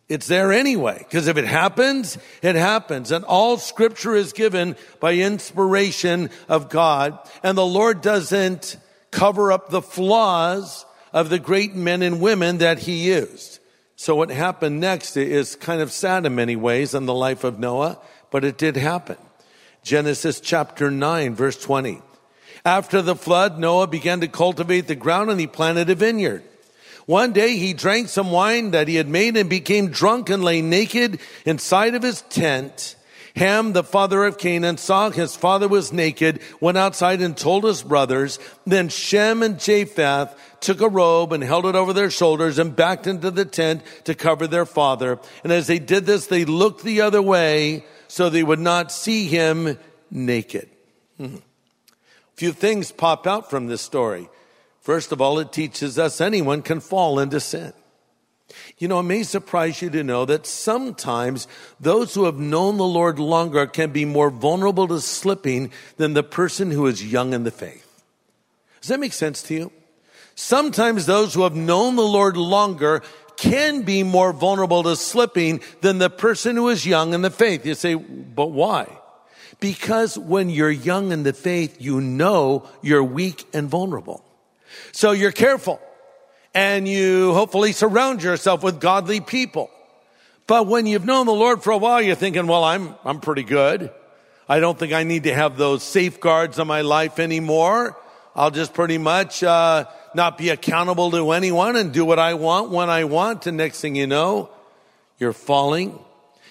it's 0.09 0.27
there 0.27 0.53
anyway. 0.53 0.99
Because 0.99 1.27
if 1.27 1.37
it 1.37 1.47
happens, 1.47 2.19
it 2.43 2.55
happens. 2.55 3.11
And 3.11 3.25
all 3.25 3.57
scripture 3.57 4.15
is 4.15 4.33
given 4.33 4.77
by 5.01 5.15
inspiration 5.15 6.31
of 6.49 6.69
God. 6.69 7.19
And 7.43 7.57
the 7.57 7.67
Lord 7.67 8.01
doesn't 8.03 8.77
cover 9.11 9.53
up 9.53 9.71
the 9.71 9.83
flaws 9.83 10.85
of 11.13 11.31
the 11.31 11.39
great 11.39 11.75
men 11.75 12.03
and 12.03 12.21
women 12.21 12.59
that 12.59 12.81
he 12.81 13.07
used. 13.07 13.61
So 13.97 14.17
what 14.17 14.31
happened 14.31 14.81
next 14.81 15.17
is 15.17 15.57
kind 15.57 15.81
of 15.81 15.93
sad 15.93 16.27
in 16.27 16.35
many 16.35 16.57
ways 16.57 16.95
in 16.95 17.07
the 17.07 17.15
life 17.15 17.45
of 17.45 17.59
Noah, 17.59 17.99
but 18.31 18.45
it 18.45 18.59
did 18.59 18.77
happen. 18.77 19.17
Genesis 19.83 20.41
chapter 20.41 20.91
9 20.91 21.35
verse 21.35 21.63
20. 21.63 22.03
After 22.65 23.03
the 23.03 23.17
flood, 23.17 23.59
Noah 23.59 23.89
began 23.89 24.21
to 24.21 24.29
cultivate 24.29 24.87
the 24.87 24.95
ground 24.95 25.31
and 25.31 25.41
he 25.41 25.47
planted 25.47 25.91
a 25.91 25.95
vineyard. 25.95 26.45
One 27.07 27.33
day 27.33 27.57
he 27.57 27.73
drank 27.73 28.09
some 28.09 28.31
wine 28.31 28.71
that 28.71 28.87
he 28.87 28.95
had 28.95 29.09
made 29.09 29.37
and 29.37 29.51
became 29.51 29.91
drunk 29.91 30.31
and 30.31 30.45
lay 30.45 30.63
naked 30.63 31.19
inside 31.45 31.97
of 31.97 32.03
his 32.03 32.23
tent. 32.23 32.95
Ham, 33.35 33.73
the 33.73 33.83
father 33.83 34.25
of 34.25 34.39
Canaan, 34.39 34.77
saw 34.77 35.11
his 35.11 35.35
father 35.35 35.67
was 35.67 35.93
naked, 35.93 36.41
went 36.61 36.79
outside 36.79 37.21
and 37.21 37.37
told 37.37 37.65
his 37.65 37.83
brothers. 37.83 38.39
Then 38.67 38.89
Shem 38.89 39.43
and 39.43 39.59
Japheth 39.59 40.33
took 40.61 40.81
a 40.81 40.89
robe 40.89 41.33
and 41.33 41.43
held 41.43 41.67
it 41.67 41.75
over 41.75 41.93
their 41.93 42.11
shoulders 42.11 42.59
and 42.59 42.77
backed 42.77 43.09
into 43.09 43.33
the 43.33 43.47
tent 43.47 43.83
to 44.05 44.15
cover 44.15 44.47
their 44.47 44.67
father. 44.67 45.19
And 45.43 45.53
as 45.53 45.67
they 45.67 45.81
did 45.81 46.07
this, 46.07 46.27
they 46.27 46.45
looked 46.45 46.85
the 46.85 47.01
other 47.01 47.23
way 47.23 47.85
so 48.07 48.29
they 48.29 48.45
would 48.45 48.61
not 48.61 48.93
see 48.93 49.27
him 49.27 49.79
naked. 50.11 50.69
Mm-hmm 51.19 51.39
few 52.35 52.53
things 52.53 52.93
pop 52.93 53.27
out 53.27 53.51
from 53.51 53.67
this 53.67 53.83
story. 53.83 54.29
First 54.81 55.13
of 55.13 55.21
all, 55.21 55.39
it 55.39 55.53
teaches 55.53 55.99
us 55.99 56.21
anyone 56.21 56.63
can 56.63 56.81
fall 56.81 57.19
into 57.19 57.41
sin. 57.41 57.73
You 58.79 58.89
know, 58.89 59.01
it 59.01 59.05
may 59.05 59.23
surprise 59.23 59.81
you 59.81 59.91
to 59.91 60.03
know 60.03 60.25
that 60.25 60.47
sometimes 60.47 61.47
those 61.81 62.15
who 62.15 62.25
have 62.25 62.39
known 62.39 62.77
the 62.77 62.85
Lord 62.85 63.19
longer 63.19 63.67
can 63.67 63.91
be 63.91 64.05
more 64.05 64.31
vulnerable 64.31 64.89
to 64.89 65.01
slipping 65.01 65.71
than 65.97 66.15
the 66.15 66.23
person 66.23 66.71
who 66.71 66.87
is 66.87 67.05
young 67.05 67.33
in 67.33 67.45
the 67.45 67.51
faith. 67.51 68.03
Does 68.81 68.89
that 68.89 69.01
make 69.01 69.13
sense 69.13 69.43
to 69.45 69.55
you? 69.55 69.73
Sometimes 70.35 71.07
those 71.07 71.35
who 71.35 71.43
have 71.43 71.55
known 71.55 71.97
the 71.97 72.03
Lord 72.03 72.37
longer 72.37 73.03
can 73.37 73.83
be 73.83 74.03
more 74.03 74.33
vulnerable 74.33 74.83
to 74.83 74.97
slipping 74.97 75.61
than 75.81 75.99
the 75.99 76.11
person 76.11 76.57
who 76.57 76.69
is 76.69 76.87
young 76.87 77.15
in 77.15 77.23
the 77.23 77.31
faith. 77.31 77.65
You 77.65 77.75
say, 77.75 77.95
but 77.95 78.51
why? 78.51 78.89
Because 79.63 80.19
when 80.19 80.51
you're 80.51 80.73
young 80.73 81.13
in 81.13 81.23
the 81.23 81.33
faith, 81.33 81.81
you 81.81 82.01
know 82.01 82.69
you're 82.83 83.05
weak 83.05 83.47
and 83.55 83.71
vulnerable. 83.71 84.25
So 84.91 85.13
you're 85.13 85.31
careful 85.31 85.81
and 86.53 86.89
you 86.89 87.33
hopefully 87.33 87.71
surround 87.71 88.25
yourself 88.25 88.65
with 88.65 88.81
godly 88.81 89.21
people. 89.21 89.71
But 90.49 90.67
when 90.67 90.87
you've 90.87 91.05
known 91.05 91.27
the 91.27 91.33
Lord 91.33 91.63
for 91.63 91.71
a 91.71 91.79
while, 91.79 92.03
you're 92.03 92.17
thinking, 92.17 92.49
well, 92.49 92.65
I'm, 92.65 92.97
I'm 93.05 93.21
pretty 93.21 93.45
good. 93.45 93.93
I 94.49 94.59
don't 94.59 94.77
think 94.77 94.93
I 94.93 95.05
need 95.05 95.23
to 95.25 95.35
have 95.35 95.57
those 95.57 95.85
safeguards 95.85 96.59
on 96.59 96.67
my 96.67 96.81
life 96.81 97.21
anymore. 97.21 97.97
I'll 98.35 98.51
just 98.51 98.75
pretty 98.75 98.99
much, 98.99 99.45
uh, 99.45 99.85
not 100.13 100.39
be 100.39 100.49
accountable 100.49 101.13
to 101.13 101.31
anyone 101.31 101.77
and 101.77 101.93
do 101.93 102.05
what 102.05 102.19
I 102.19 102.35
want 102.35 102.71
when 102.71 102.91
I 102.91 103.05
want. 103.05 103.47
And 103.47 103.59
next 103.59 103.81
thing 103.81 103.95
you 103.95 104.09
know, 104.09 104.51
you're 105.21 105.33
falling. 105.33 106.01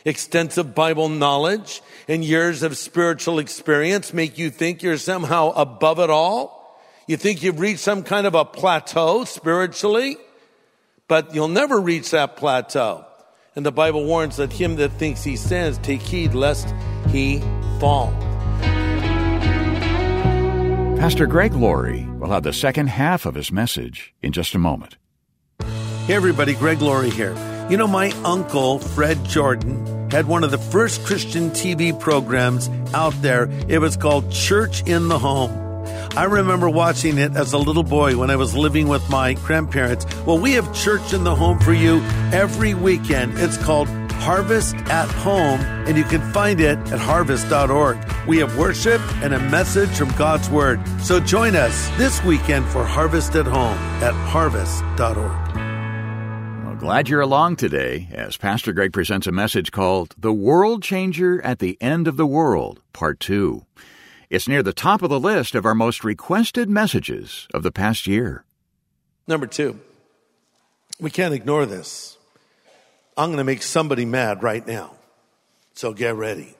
Extensive 0.06 0.74
Bible 0.74 1.10
knowledge 1.10 1.82
and 2.08 2.24
years 2.26 2.64
of 2.64 2.78
spiritual 2.78 3.40
experience 3.40 4.14
make 4.14 4.38
you 4.38 4.50
think 4.50 4.82
you're 4.82 4.98
somehow 4.98 5.52
above 5.52 6.00
it 6.00 6.10
all. 6.10 6.82
You 7.08 7.18
think 7.18 7.44
you've 7.44 7.60
reached 7.60 7.82
some 7.82 8.04
kind 8.04 8.26
of 8.26 8.36
a 8.36 8.46
plateau 8.46 9.26
spiritually, 9.26 10.18
but 11.08 11.36
you'll 11.36 11.48
never 11.48 11.80
reach 11.80 12.12
that 12.12 12.38
plateau. 12.38 13.06
And 13.56 13.66
the 13.66 13.72
Bible 13.72 14.06
warns 14.06 14.38
that 14.38 14.54
him 14.54 14.78
that 14.78 14.94
thinks 14.94 15.24
he 15.24 15.36
stands, 15.36 15.78
take 15.80 16.02
heed 16.02 16.34
lest 16.34 16.74
he 17.10 17.40
fall. 17.80 18.12
Pastor 20.98 21.26
Greg 21.26 21.54
Laurie 21.54 22.06
will 22.18 22.30
have 22.30 22.44
the 22.44 22.54
second 22.54 22.88
half 22.88 23.26
of 23.26 23.36
his 23.36 23.52
message 23.52 24.14
in 24.22 24.32
just 24.32 24.56
a 24.56 24.60
moment. 24.60 24.98
Hey 26.06 26.14
everybody, 26.14 26.54
Greg 26.54 26.82
Laurie 26.82 27.10
here. 27.10 27.36
You 27.72 27.78
know, 27.78 27.88
my 27.88 28.12
uncle, 28.26 28.80
Fred 28.80 29.24
Jordan, 29.24 30.12
had 30.12 30.28
one 30.28 30.44
of 30.44 30.52
the 30.52 30.58
first 30.58 31.06
Christian 31.06 31.52
TV 31.52 31.98
programs 31.98 32.70
out 32.94 33.14
there. 33.22 33.50
It 33.70 33.80
was 33.80 33.96
called 33.96 34.30
Church 34.30 34.86
in 34.86 35.08
the 35.08 35.18
Home. 35.18 35.86
I 36.18 36.26
remember 36.26 36.70
watching 36.70 37.18
it 37.18 37.38
as 37.38 37.54
a 37.54 37.58
little 37.58 37.84
boy 37.84 38.18
when 38.18 38.30
I 38.30 38.36
was 38.36 38.54
living 38.54 38.90
with 38.90 39.10
my 39.10 39.36
grandparents. 39.36 40.06
Well, 40.26 40.38
we 40.38 40.52
have 40.52 40.76
church 40.76 41.14
in 41.14 41.24
the 41.24 41.34
home 41.34 41.60
for 41.60 41.72
you 41.72 42.02
every 42.34 42.74
weekend. 42.74 43.40
It's 43.40 43.56
called 43.56 43.88
Harvest 44.16 44.76
at 44.90 45.08
Home, 45.10 45.62
and 45.62 45.98
you 45.98 46.04
can 46.04 46.20
find 46.34 46.60
it 46.60 46.78
at 46.92 47.00
harvest.org. 47.00 47.98
We 48.28 48.40
have 48.40 48.58
worship 48.58 49.00
and 49.24 49.34
a 49.34 49.40
message 49.50 49.92
from 49.92 50.12
God's 50.18 50.50
Word. 50.50 50.82
So 51.00 51.22
join 51.22 51.56
us 51.56 51.88
this 51.98 52.22
weekend 52.26 52.66
for 52.66 52.84
Harvest 52.84 53.34
at 53.36 53.46
Home 53.46 53.78
at 54.04 54.14
harvest.org. 54.14 55.51
Glad 56.82 57.10
you're 57.10 57.22
along 57.22 57.58
today 57.58 58.10
as 58.12 58.38
Pastor 58.38 58.74
Greg 58.74 58.92
presents 58.92 59.28
a 59.28 59.32
message 59.32 59.72
called 59.72 60.16
The 60.18 60.34
World 60.34 60.82
Changer 60.82 61.40
at 61.44 61.60
the 61.60 61.78
End 61.80 62.08
of 62.08 62.18
the 62.18 62.26
World, 62.26 62.82
Part 62.92 63.20
2. 63.20 63.64
It's 64.32 64.48
near 64.48 64.64
the 64.64 64.74
top 64.74 65.04
of 65.04 65.12
the 65.12 65.20
list 65.20 65.54
of 65.54 65.64
our 65.64 65.76
most 65.76 66.04
requested 66.04 66.72
messages 66.72 67.48
of 67.54 67.62
the 67.62 67.72
past 67.72 68.08
year. 68.08 68.46
Number 69.28 69.46
two, 69.46 69.80
we 71.00 71.12
can't 71.12 71.36
ignore 71.36 71.68
this. 71.68 72.18
I'm 73.16 73.28
going 73.28 73.38
to 73.38 73.44
make 73.44 73.62
somebody 73.62 74.04
mad 74.04 74.42
right 74.42 74.66
now. 74.66 74.96
So 75.76 75.94
get 75.94 76.16
ready. 76.16 76.56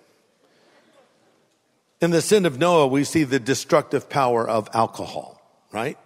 In 2.00 2.12
the 2.12 2.22
sin 2.22 2.46
of 2.46 2.60
Noah, 2.60 2.86
we 2.86 3.06
see 3.06 3.24
the 3.24 3.40
destructive 3.40 4.08
power 4.08 4.48
of 4.48 4.70
alcohol, 4.76 5.42
right? 5.72 5.98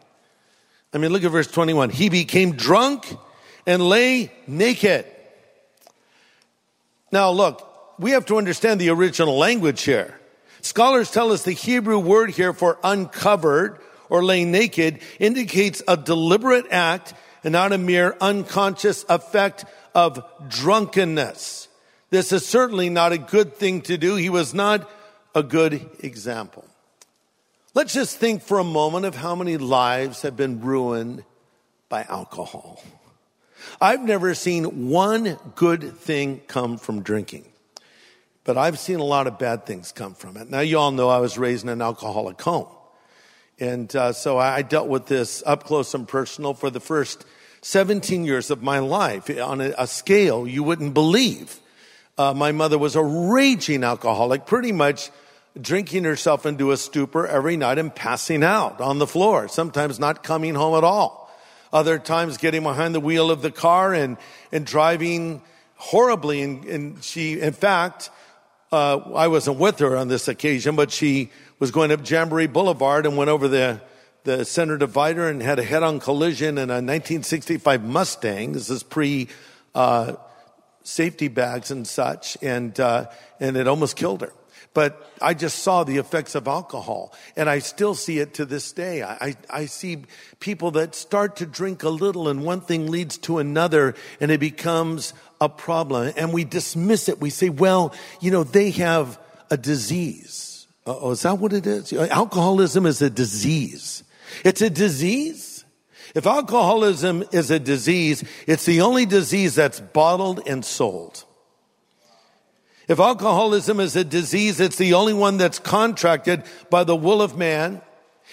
I 0.94 1.00
mean, 1.00 1.12
look 1.12 1.26
at 1.26 1.32
verse 1.32 1.52
21. 1.52 1.90
He 1.90 2.08
became 2.08 2.54
drunk 2.54 3.18
and 3.66 3.82
lay 3.82 4.32
naked. 4.48 5.06
Now, 7.12 7.32
look, 7.32 7.98
we 8.00 8.12
have 8.12 8.26
to 8.28 8.38
understand 8.38 8.80
the 8.80 8.90
original 8.90 9.38
language 9.38 9.84
here. 9.84 10.20
Scholars 10.62 11.12
tell 11.12 11.32
us 11.32 11.44
the 11.44 11.52
Hebrew 11.52 12.00
word 12.00 12.32
here 12.32 12.54
for 12.54 12.78
uncovered 12.84 13.80
or 14.10 14.24
lay 14.24 14.46
naked 14.46 15.00
indicates 15.20 15.82
a 15.88 15.96
deliberate 15.96 16.66
act 16.72 17.14
and 17.44 17.52
not 17.52 17.72
a 17.72 17.78
mere 17.78 18.18
unconscious 18.20 19.06
effect 19.08 19.66
of 19.94 20.24
drunkenness. 20.48 21.68
This 22.10 22.32
is 22.32 22.46
certainly 22.46 22.90
not 22.90 23.12
a 23.12 23.18
good 23.18 23.56
thing 23.56 23.82
to 23.84 23.98
do. 23.98 24.16
He 24.16 24.30
was 24.30 24.54
not 24.54 24.90
a 25.34 25.44
good 25.44 25.90
example. 26.00 26.66
Let's 27.74 27.94
just 27.94 28.18
think 28.18 28.42
for 28.42 28.58
a 28.58 28.64
moment 28.64 29.06
of 29.06 29.16
how 29.16 29.36
many 29.36 29.58
lives 29.58 30.22
have 30.22 30.36
been 30.36 30.62
ruined 30.62 31.24
by 31.90 32.04
alcohol. 32.04 32.82
I've 33.80 34.04
never 34.04 34.34
seen 34.34 34.90
one 34.90 35.38
good 35.56 35.98
thing 35.98 36.42
come 36.48 36.78
from 36.78 37.02
drinking. 37.02 37.46
But 38.44 38.58
I've 38.58 38.78
seen 38.78 39.00
a 39.00 39.04
lot 39.04 39.28
of 39.28 39.40
bad 39.40 39.66
things 39.66 39.92
come 39.92 40.14
from 40.14 40.38
it. 40.38 40.50
Now, 40.50 40.60
you 40.60 40.78
all 40.78 40.92
know 40.92 41.10
I 41.10 41.18
was 41.18 41.38
raised 41.38 41.64
in 41.64 41.70
an 41.70 41.82
alcoholic 41.82 42.42
home. 42.42 42.68
And 43.60 43.94
uh, 43.96 44.14
so 44.14 44.38
I 44.38 44.62
dealt 44.62 44.88
with 44.88 45.08
this 45.08 45.42
up 45.46 45.64
close 45.64 45.94
and 45.94 46.08
personal 46.08 46.54
for 46.54 46.70
the 46.70 46.80
first 46.80 47.26
17 47.62 48.26
years 48.26 48.52
of 48.52 48.62
my 48.62 48.80
life 48.80 49.30
on 49.40 49.62
a, 49.62 49.74
a 49.78 49.88
scale 49.88 50.48
you 50.48 50.62
wouldn't 50.62 50.94
believe. 50.94 51.60
Uh, 52.18 52.34
my 52.34 52.52
mother 52.52 52.78
was 52.78 52.96
a 52.96 53.04
raging 53.04 53.84
alcoholic, 53.84 54.46
pretty 54.46 54.72
much 54.72 55.10
drinking 55.60 56.04
herself 56.04 56.46
into 56.46 56.72
a 56.72 56.78
stupor 56.78 57.26
every 57.26 57.58
night 57.58 57.78
and 57.78 57.94
passing 57.94 58.44
out 58.44 58.82
on 58.82 59.00
the 59.00 59.08
floor, 59.08 59.48
sometimes 59.48 60.00
not 60.00 60.22
coming 60.24 60.54
home 60.54 60.76
at 60.78 60.84
all. 60.84 61.25
Other 61.76 62.00
times 62.00 62.38
getting 62.38 62.64
behind 62.64 62.96
the 62.96 63.02
wheel 63.02 63.30
of 63.30 63.42
the 63.42 63.52
car 63.52 63.94
and, 63.94 64.16
and 64.54 64.66
driving 64.66 65.42
horribly. 65.76 66.42
And, 66.42 66.64
and 66.64 67.04
she, 67.04 67.42
in 67.42 67.52
fact, 67.52 68.10
uh, 68.72 68.96
I 69.14 69.28
wasn't 69.28 69.60
with 69.60 69.80
her 69.80 69.98
on 69.98 70.08
this 70.08 70.30
occasion, 70.30 70.78
but 70.78 70.90
she 70.90 71.32
was 71.60 71.72
going 71.72 71.92
up 71.92 72.10
Jamboree 72.10 72.48
Boulevard 72.48 73.06
and 73.06 73.18
went 73.18 73.30
over 73.30 73.50
the, 73.50 73.82
the 74.24 74.46
center 74.46 74.78
divider 74.78 75.28
and 75.28 75.42
had 75.44 75.60
a 75.60 75.64
head-on 75.64 76.00
collision 76.00 76.58
in 76.58 76.70
a 76.70 76.80
1965 76.80 77.84
Mustang. 77.84 78.54
This 78.54 78.70
is 78.70 78.82
pre 78.82 79.28
uh, 79.76 80.14
safety 80.84 81.28
bags 81.28 81.72
and 81.72 81.86
such, 81.86 82.38
and 82.42 82.80
uh, 82.80 83.08
and 83.42 83.58
it 83.58 83.68
almost 83.68 83.98
killed 83.98 84.22
her. 84.22 84.32
But 84.76 85.10
I 85.22 85.34
just 85.34 85.60
saw 85.60 85.86
the 85.86 85.98
effects 85.98 86.36
of 86.36 86.48
alcohol, 86.48 87.14
and 87.36 87.50
I 87.50 87.60
still 87.60 87.96
see 87.96 88.20
it 88.20 88.34
to 88.36 88.46
this 88.46 88.74
day. 88.74 89.02
I, 89.02 89.36
I 89.50 89.66
see 89.66 90.04
people 90.42 90.72
that 90.72 90.94
start 90.94 91.38
to 91.38 91.46
drink 91.46 91.84
a 91.84 91.90
little, 91.90 92.28
and 92.28 92.44
one 92.44 92.60
thing 92.60 92.92
leads 92.92 93.18
to 93.20 93.40
another, 93.40 93.96
and 94.20 94.30
it 94.32 94.40
becomes 94.42 95.14
a 95.40 95.48
problem. 95.48 96.14
And 96.18 96.34
we 96.34 96.44
dismiss 96.44 97.08
it. 97.08 97.22
We 97.22 97.30
say, 97.30 97.50
well, 97.50 97.96
you 98.20 98.32
know, 98.32 98.44
they 98.44 98.72
have 98.72 99.18
a 99.50 99.56
disease. 99.56 100.68
Oh, 100.86 101.12
is 101.12 101.22
that 101.22 101.40
what 101.40 101.54
it 101.54 101.66
is? 101.66 101.94
Alcoholism 101.94 102.86
is 102.86 103.02
a 103.02 103.10
disease. 103.10 104.04
It's 104.44 104.62
a 104.62 104.70
disease. 104.70 105.64
If 106.14 106.28
alcoholism 106.28 107.24
is 107.32 107.50
a 107.50 107.60
disease, 107.60 108.26
it's 108.46 108.66
the 108.66 108.82
only 108.82 109.06
disease 109.06 109.56
that's 109.56 109.80
bottled 109.80 110.46
and 110.46 110.66
sold. 110.66 111.24
If 112.88 113.00
alcoholism 113.00 113.80
is 113.80 113.96
a 113.96 114.04
disease, 114.04 114.60
it's 114.60 114.78
the 114.78 114.94
only 114.94 115.14
one 115.14 115.38
that's 115.38 115.60
contracted 115.60 116.44
by 116.70 116.84
the 116.84 116.96
will 116.96 117.22
of 117.22 117.38
man. 117.38 117.82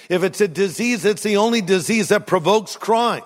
If 0.09 0.23
it's 0.23 0.41
a 0.41 0.49
disease, 0.49 1.05
it's 1.05 1.23
the 1.23 1.37
only 1.39 1.61
disease 1.61 2.09
that 2.09 2.27
provokes 2.27 2.77
crime. 2.77 3.23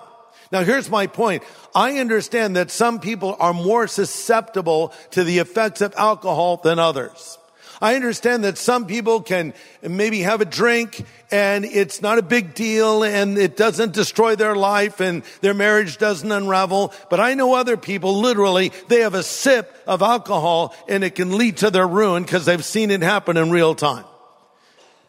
Now 0.51 0.63
here's 0.63 0.89
my 0.89 1.07
point. 1.07 1.43
I 1.75 1.97
understand 1.97 2.55
that 2.55 2.71
some 2.71 2.99
people 2.99 3.35
are 3.39 3.53
more 3.53 3.87
susceptible 3.87 4.93
to 5.11 5.23
the 5.23 5.39
effects 5.39 5.81
of 5.81 5.93
alcohol 5.97 6.57
than 6.57 6.79
others. 6.79 7.37
I 7.81 7.95
understand 7.95 8.43
that 8.43 8.57
some 8.57 8.87
people 8.87 9.21
can 9.21 9.53
maybe 9.81 10.21
have 10.21 10.41
a 10.41 10.45
drink 10.45 11.05
and 11.29 11.63
it's 11.63 12.01
not 12.01 12.17
a 12.17 12.23
big 12.23 12.55
deal 12.55 13.03
and 13.03 13.37
it 13.37 13.55
doesn't 13.55 13.93
destroy 13.93 14.35
their 14.35 14.55
life 14.55 14.99
and 14.99 15.23
their 15.41 15.53
marriage 15.53 15.97
doesn't 15.97 16.31
unravel. 16.31 16.93
But 17.09 17.19
I 17.19 17.35
know 17.35 17.53
other 17.53 17.77
people 17.77 18.19
literally, 18.19 18.71
they 18.87 19.01
have 19.01 19.13
a 19.13 19.23
sip 19.23 19.75
of 19.85 20.01
alcohol 20.01 20.75
and 20.87 21.03
it 21.03 21.15
can 21.15 21.37
lead 21.37 21.57
to 21.57 21.69
their 21.69 21.87
ruin 21.87 22.23
because 22.23 22.45
they've 22.45 22.65
seen 22.65 22.89
it 22.89 23.01
happen 23.01 23.37
in 23.37 23.51
real 23.51 23.75
time. 23.75 24.05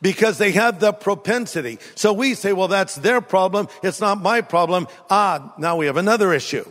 Because 0.01 0.39
they 0.39 0.53
have 0.53 0.79
the 0.79 0.93
propensity. 0.93 1.79
So 1.95 2.13
we 2.13 2.35
say, 2.35 2.53
well, 2.53 2.69
that's 2.69 2.95
their 2.95 3.21
problem. 3.21 3.69
It's 3.83 4.01
not 4.01 4.21
my 4.21 4.43
problem. 4.43 4.87
Ah, 5.11 5.55
now 5.59 5.77
we 5.77 5.87
have 5.87 5.97
another 5.97 6.33
issue. 6.33 6.65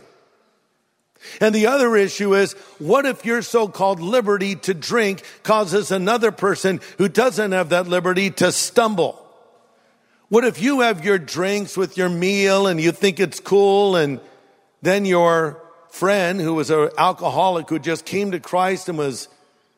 And 1.40 1.54
the 1.54 1.66
other 1.66 1.96
issue 1.96 2.34
is, 2.34 2.52
what 2.78 3.06
if 3.06 3.24
your 3.24 3.42
so-called 3.42 4.00
liberty 4.00 4.54
to 4.56 4.74
drink 4.74 5.22
causes 5.42 5.90
another 5.90 6.30
person 6.30 6.80
who 6.98 7.08
doesn't 7.08 7.52
have 7.52 7.70
that 7.70 7.88
liberty 7.88 8.30
to 8.32 8.52
stumble? 8.52 9.24
What 10.28 10.44
if 10.44 10.60
you 10.60 10.80
have 10.80 11.04
your 11.04 11.18
drinks 11.18 11.76
with 11.76 11.96
your 11.96 12.08
meal 12.08 12.66
and 12.66 12.80
you 12.80 12.92
think 12.92 13.18
it's 13.18 13.40
cool 13.40 13.96
and 13.96 14.20
then 14.82 15.04
your 15.04 15.62
friend 15.90 16.40
who 16.40 16.54
was 16.54 16.70
an 16.70 16.90
alcoholic 16.98 17.68
who 17.68 17.78
just 17.78 18.04
came 18.04 18.32
to 18.32 18.40
Christ 18.40 18.88
and 18.88 18.98
was 18.98 19.28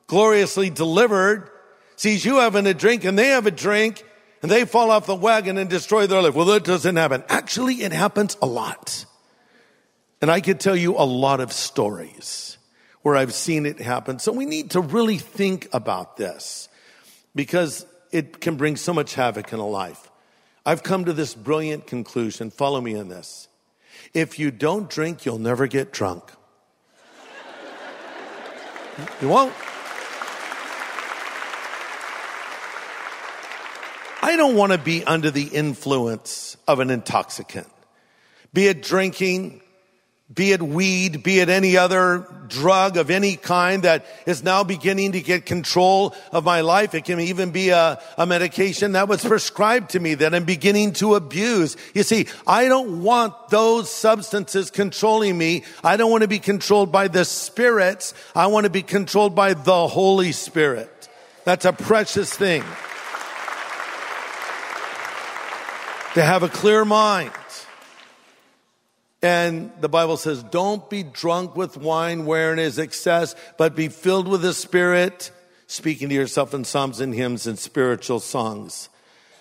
gloriously 0.08 0.68
delivered 0.68 1.48
sees 1.96 2.24
you 2.24 2.36
having 2.38 2.66
a 2.66 2.74
drink 2.74 3.04
and 3.04 3.18
they 3.18 3.28
have 3.28 3.46
a 3.46 3.50
drink 3.50 4.04
and 4.42 4.50
they 4.50 4.64
fall 4.64 4.90
off 4.90 5.06
the 5.06 5.14
wagon 5.14 5.56
and 5.56 5.70
destroy 5.70 6.06
their 6.06 6.20
life. 6.20 6.34
Well, 6.34 6.46
that 6.46 6.64
doesn't 6.64 6.96
happen. 6.96 7.22
Actually, 7.28 7.82
it 7.82 7.92
happens 7.92 8.36
a 8.42 8.46
lot. 8.46 9.04
And 10.20 10.30
I 10.30 10.40
could 10.40 10.60
tell 10.60 10.76
you 10.76 10.96
a 10.96 11.04
lot 11.04 11.40
of 11.40 11.52
stories 11.52 12.58
where 13.02 13.16
I've 13.16 13.32
seen 13.32 13.64
it 13.64 13.80
happen. 13.80 14.18
So 14.18 14.32
we 14.32 14.44
need 14.44 14.72
to 14.72 14.80
really 14.80 15.16
think 15.16 15.68
about 15.72 16.16
this 16.16 16.68
because 17.34 17.86
it 18.12 18.40
can 18.40 18.56
bring 18.56 18.76
so 18.76 18.92
much 18.92 19.14
havoc 19.14 19.52
in 19.52 19.58
a 19.58 19.66
life. 19.66 20.10
I've 20.66 20.82
come 20.82 21.06
to 21.06 21.12
this 21.14 21.34
brilliant 21.34 21.86
conclusion. 21.86 22.50
Follow 22.50 22.80
me 22.80 22.94
in 22.94 23.08
this. 23.08 23.48
If 24.12 24.38
you 24.38 24.50
don't 24.50 24.90
drink, 24.90 25.24
you'll 25.24 25.38
never 25.38 25.66
get 25.66 25.92
drunk. 25.92 26.30
You 29.22 29.28
won't. 29.28 29.54
I 34.22 34.36
don't 34.36 34.54
want 34.54 34.72
to 34.72 34.78
be 34.78 35.02
under 35.04 35.30
the 35.30 35.44
influence 35.44 36.58
of 36.68 36.80
an 36.80 36.90
intoxicant, 36.90 37.68
be 38.52 38.66
it 38.66 38.82
drinking, 38.82 39.62
be 40.32 40.52
it 40.52 40.62
weed, 40.62 41.22
be 41.24 41.40
it 41.40 41.48
any 41.48 41.76
other 41.76 42.26
drug 42.46 42.96
of 42.96 43.10
any 43.10 43.36
kind 43.36 43.84
that 43.84 44.04
is 44.26 44.44
now 44.44 44.62
beginning 44.62 45.12
to 45.12 45.20
get 45.20 45.46
control 45.46 46.14
of 46.32 46.44
my 46.44 46.60
life. 46.60 46.94
It 46.94 47.04
can 47.04 47.18
even 47.20 47.50
be 47.50 47.70
a, 47.70 48.00
a, 48.18 48.26
medication 48.26 48.92
that 48.92 49.08
was 49.08 49.24
prescribed 49.24 49.90
to 49.90 50.00
me 50.00 50.14
that 50.14 50.34
I'm 50.34 50.44
beginning 50.44 50.92
to 50.94 51.14
abuse. 51.14 51.76
You 51.94 52.02
see, 52.02 52.26
I 52.46 52.68
don't 52.68 53.02
want 53.02 53.48
those 53.48 53.90
substances 53.90 54.70
controlling 54.70 55.38
me. 55.38 55.64
I 55.82 55.96
don't 55.96 56.10
want 56.10 56.22
to 56.22 56.28
be 56.28 56.38
controlled 56.38 56.92
by 56.92 57.08
the 57.08 57.24
spirits. 57.24 58.14
I 58.34 58.48
want 58.48 58.64
to 58.64 58.70
be 58.70 58.82
controlled 58.82 59.34
by 59.34 59.54
the 59.54 59.88
Holy 59.88 60.32
Spirit. 60.32 61.08
That's 61.44 61.64
a 61.64 61.72
precious 61.72 62.32
thing. 62.32 62.62
To 66.14 66.22
have 66.22 66.42
a 66.42 66.48
clear 66.48 66.84
mind. 66.84 67.30
And 69.22 69.70
the 69.80 69.88
Bible 69.88 70.16
says, 70.16 70.42
don't 70.42 70.88
be 70.88 71.02
drunk 71.02 71.54
with 71.54 71.76
wine 71.76 72.24
wherein 72.24 72.58
is 72.58 72.78
excess, 72.78 73.34
but 73.58 73.76
be 73.76 73.88
filled 73.88 74.26
with 74.26 74.40
the 74.40 74.54
Spirit, 74.54 75.30
speaking 75.66 76.08
to 76.08 76.14
yourself 76.14 76.54
in 76.54 76.64
psalms 76.64 77.00
and 77.00 77.14
hymns 77.14 77.46
and 77.46 77.58
spiritual 77.58 78.20
songs, 78.20 78.88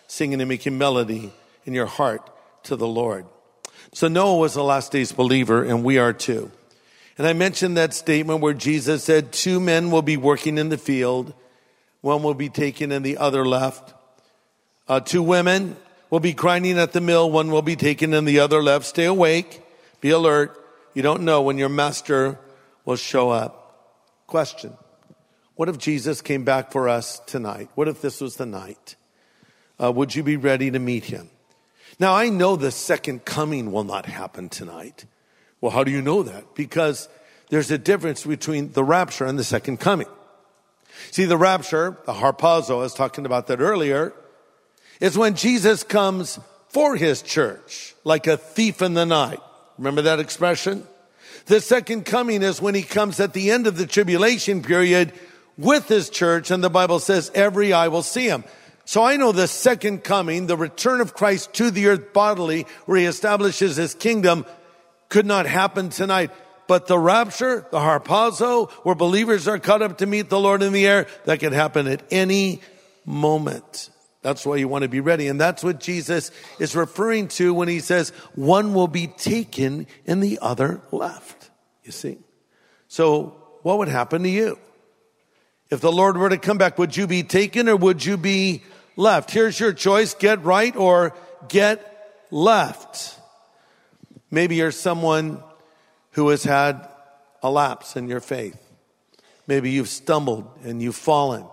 singing 0.08 0.42
and 0.42 0.50
making 0.50 0.78
melody 0.78 1.32
in 1.66 1.74
your 1.74 1.86
heart 1.86 2.30
to 2.64 2.76
the 2.76 2.88
Lord. 2.88 3.26
So 3.94 4.10
Noah 4.10 4.38
was 4.38 4.58
a 4.58 4.64
last 4.64 4.92
days 4.92 5.14
believer, 5.14 5.64
and 5.64 5.84
we 5.84 5.98
are 5.98 6.14
too. 6.14 6.52
And 7.18 7.26
I 7.26 7.34
mentioned 7.34 7.78
that 7.78 7.94
statement 7.94 8.42
where 8.42 8.54
Jesus 8.54 9.06
said, 9.06 9.32
two 9.32 9.60
men 9.60 9.92
will 9.92 10.02
be 10.02 10.18
working 10.18 10.58
in 10.58 10.70
the 10.70 10.78
field, 10.78 11.34
one 12.02 12.22
will 12.22 12.34
be 12.34 12.50
taken 12.50 12.92
and 12.92 13.06
the 13.06 13.18
other 13.18 13.46
left. 13.46 13.94
Uh, 14.88 15.00
two 15.00 15.24
women 15.24 15.78
will 16.10 16.20
be 16.20 16.34
grinding 16.34 16.78
at 16.78 16.92
the 16.92 17.02
mill, 17.02 17.32
one 17.32 17.50
will 17.50 17.62
be 17.62 17.76
taken 17.76 18.14
and 18.14 18.28
the 18.28 18.40
other 18.40 18.62
left. 18.62 18.86
Stay 18.86 19.06
awake. 19.06 19.62
Be 20.02 20.12
alert. 20.12 20.56
You 20.94 21.02
don't 21.02 21.24
know 21.24 21.42
when 21.42 21.58
your 21.58 21.70
master 21.70 22.40
will 22.86 22.96
show 22.96 23.30
up. 23.30 24.26
Question. 24.28 24.74
What 25.56 25.70
if 25.70 25.78
Jesus 25.78 26.22
came 26.22 26.46
back 26.46 26.72
for 26.72 26.88
us 26.88 27.20
tonight? 27.20 27.70
What 27.76 27.88
if 27.88 28.02
this 28.02 28.22
was 28.22 28.38
the 28.38 28.46
night? 28.46 28.96
Uh, 29.82 29.92
would 29.92 30.16
you 30.16 30.24
be 30.24 30.38
ready 30.38 30.72
to 30.72 30.80
meet 30.80 31.06
him? 31.06 31.30
Now, 32.00 32.16
I 32.16 32.30
know 32.30 32.56
the 32.56 32.72
second 32.72 33.26
coming 33.26 33.72
will 33.72 33.84
not 33.84 34.06
happen 34.06 34.50
tonight. 34.50 35.06
Well, 35.60 35.72
how 35.72 35.84
do 35.84 35.92
you 35.92 36.02
know 36.02 36.24
that? 36.24 36.56
Because 36.56 37.10
there's 37.50 37.72
a 37.72 37.78
difference 37.78 38.26
between 38.26 38.72
the 38.72 38.84
rapture 38.84 39.26
and 39.26 39.38
the 39.38 39.44
second 39.44 39.80
coming. 39.80 40.08
See, 41.12 41.26
the 41.26 41.38
rapture, 41.38 41.98
the 42.06 42.14
harpazo, 42.14 42.72
I 42.72 42.84
was 42.84 42.94
talking 42.94 43.26
about 43.26 43.48
that 43.48 43.60
earlier, 43.60 44.14
is 45.00 45.18
when 45.18 45.36
Jesus 45.36 45.84
comes 45.84 46.40
for 46.70 46.96
his 46.96 47.22
church 47.22 47.96
like 48.04 48.28
a 48.28 48.38
thief 48.38 48.82
in 48.82 48.94
the 48.94 49.06
night. 49.06 49.40
Remember 49.80 50.02
that 50.02 50.20
expression? 50.20 50.86
The 51.46 51.62
second 51.62 52.04
coming 52.06 52.44
is 52.44 52.62
when 52.62 52.76
he 52.76 52.84
comes 52.84 53.22
at 53.22 53.32
the 53.32 53.50
end 53.50 53.66
of 53.66 53.78
the 53.78 53.88
tribulation 53.88 54.62
period 54.62 55.14
with 55.58 55.88
his 55.88 56.10
church, 56.10 56.52
and 56.52 56.62
the 56.62 56.70
Bible 56.70 57.00
says 57.00 57.32
every 57.34 57.72
eye 57.72 57.88
will 57.88 58.04
see 58.04 58.28
him. 58.28 58.44
So 58.84 59.04
I 59.04 59.16
know 59.16 59.32
the 59.32 59.48
second 59.48 60.04
coming, 60.04 60.48
the 60.48 60.58
return 60.58 61.00
of 61.00 61.14
Christ 61.14 61.54
to 61.54 61.72
the 61.72 61.88
earth 61.88 62.12
bodily, 62.12 62.66
where 62.88 63.00
he 63.00 63.06
establishes 63.06 63.78
his 63.78 63.96
kingdom, 63.96 64.46
could 65.08 65.26
not 65.26 65.46
happen 65.46 65.90
tonight. 65.90 66.32
But 66.68 66.88
the 66.88 67.00
rapture, 67.00 67.66
the 67.72 67.80
harpazo, 67.80 68.70
where 68.84 68.96
believers 68.96 69.48
are 69.48 69.60
caught 69.60 69.82
up 69.82 70.00
to 70.00 70.06
meet 70.06 70.30
the 70.30 70.40
Lord 70.40 70.62
in 70.62 70.74
the 70.74 70.86
air, 70.86 71.08
that 71.24 71.40
can 71.40 71.54
happen 71.54 71.88
at 71.88 72.04
any 72.12 72.60
moment. 73.06 73.90
That's 74.22 74.46
why 74.46 74.58
you 74.58 74.68
want 74.68 74.84
to 74.84 74.90
be 74.90 75.00
ready. 75.00 75.28
And 75.28 75.40
that's 75.40 75.64
what 75.64 75.80
Jesus 75.80 76.32
is 76.60 76.76
referring 76.76 77.30
to 77.30 77.54
when 77.54 77.68
he 77.68 77.80
says, 77.80 78.10
one 78.36 78.74
will 78.74 78.88
be 78.88 79.08
taken 79.08 79.88
and 80.06 80.22
the 80.22 80.40
other 80.42 80.82
left. 80.92 81.50
You 81.84 81.92
see? 81.92 82.18
So 82.88 83.38
what 83.62 83.78
would 83.78 83.88
happen 83.88 84.24
to 84.24 84.30
you? 84.30 84.60
If 85.70 85.82
the 85.82 85.92
Lord 85.92 86.18
were 86.18 86.30
to 86.30 86.38
come 86.38 86.58
back, 86.58 86.78
would 86.78 86.98
you 86.98 87.08
be 87.08 87.24
taken 87.24 87.70
or 87.70 87.76
would 87.76 88.04
you 88.04 88.18
be 88.18 88.64
left? 88.96 89.32
Here's 89.32 89.60
your 89.60 89.72
choice. 89.72 90.14
Get 90.16 90.44
right 90.44 90.76
or 90.76 91.16
get 91.48 92.26
left. 92.32 93.18
Maybe 94.32 94.56
you're 94.56 94.72
someone 94.72 95.42
who 96.12 96.30
has 96.30 96.44
had 96.44 96.88
a 97.42 97.50
lapse 97.50 97.96
in 97.96 98.08
your 98.08 98.20
faith. 98.20 98.58
Maybe 99.48 99.72
you've 99.72 99.90
stumbled 99.90 100.50
and 100.64 100.82
you've 100.82 100.96
fallen. 100.96 101.46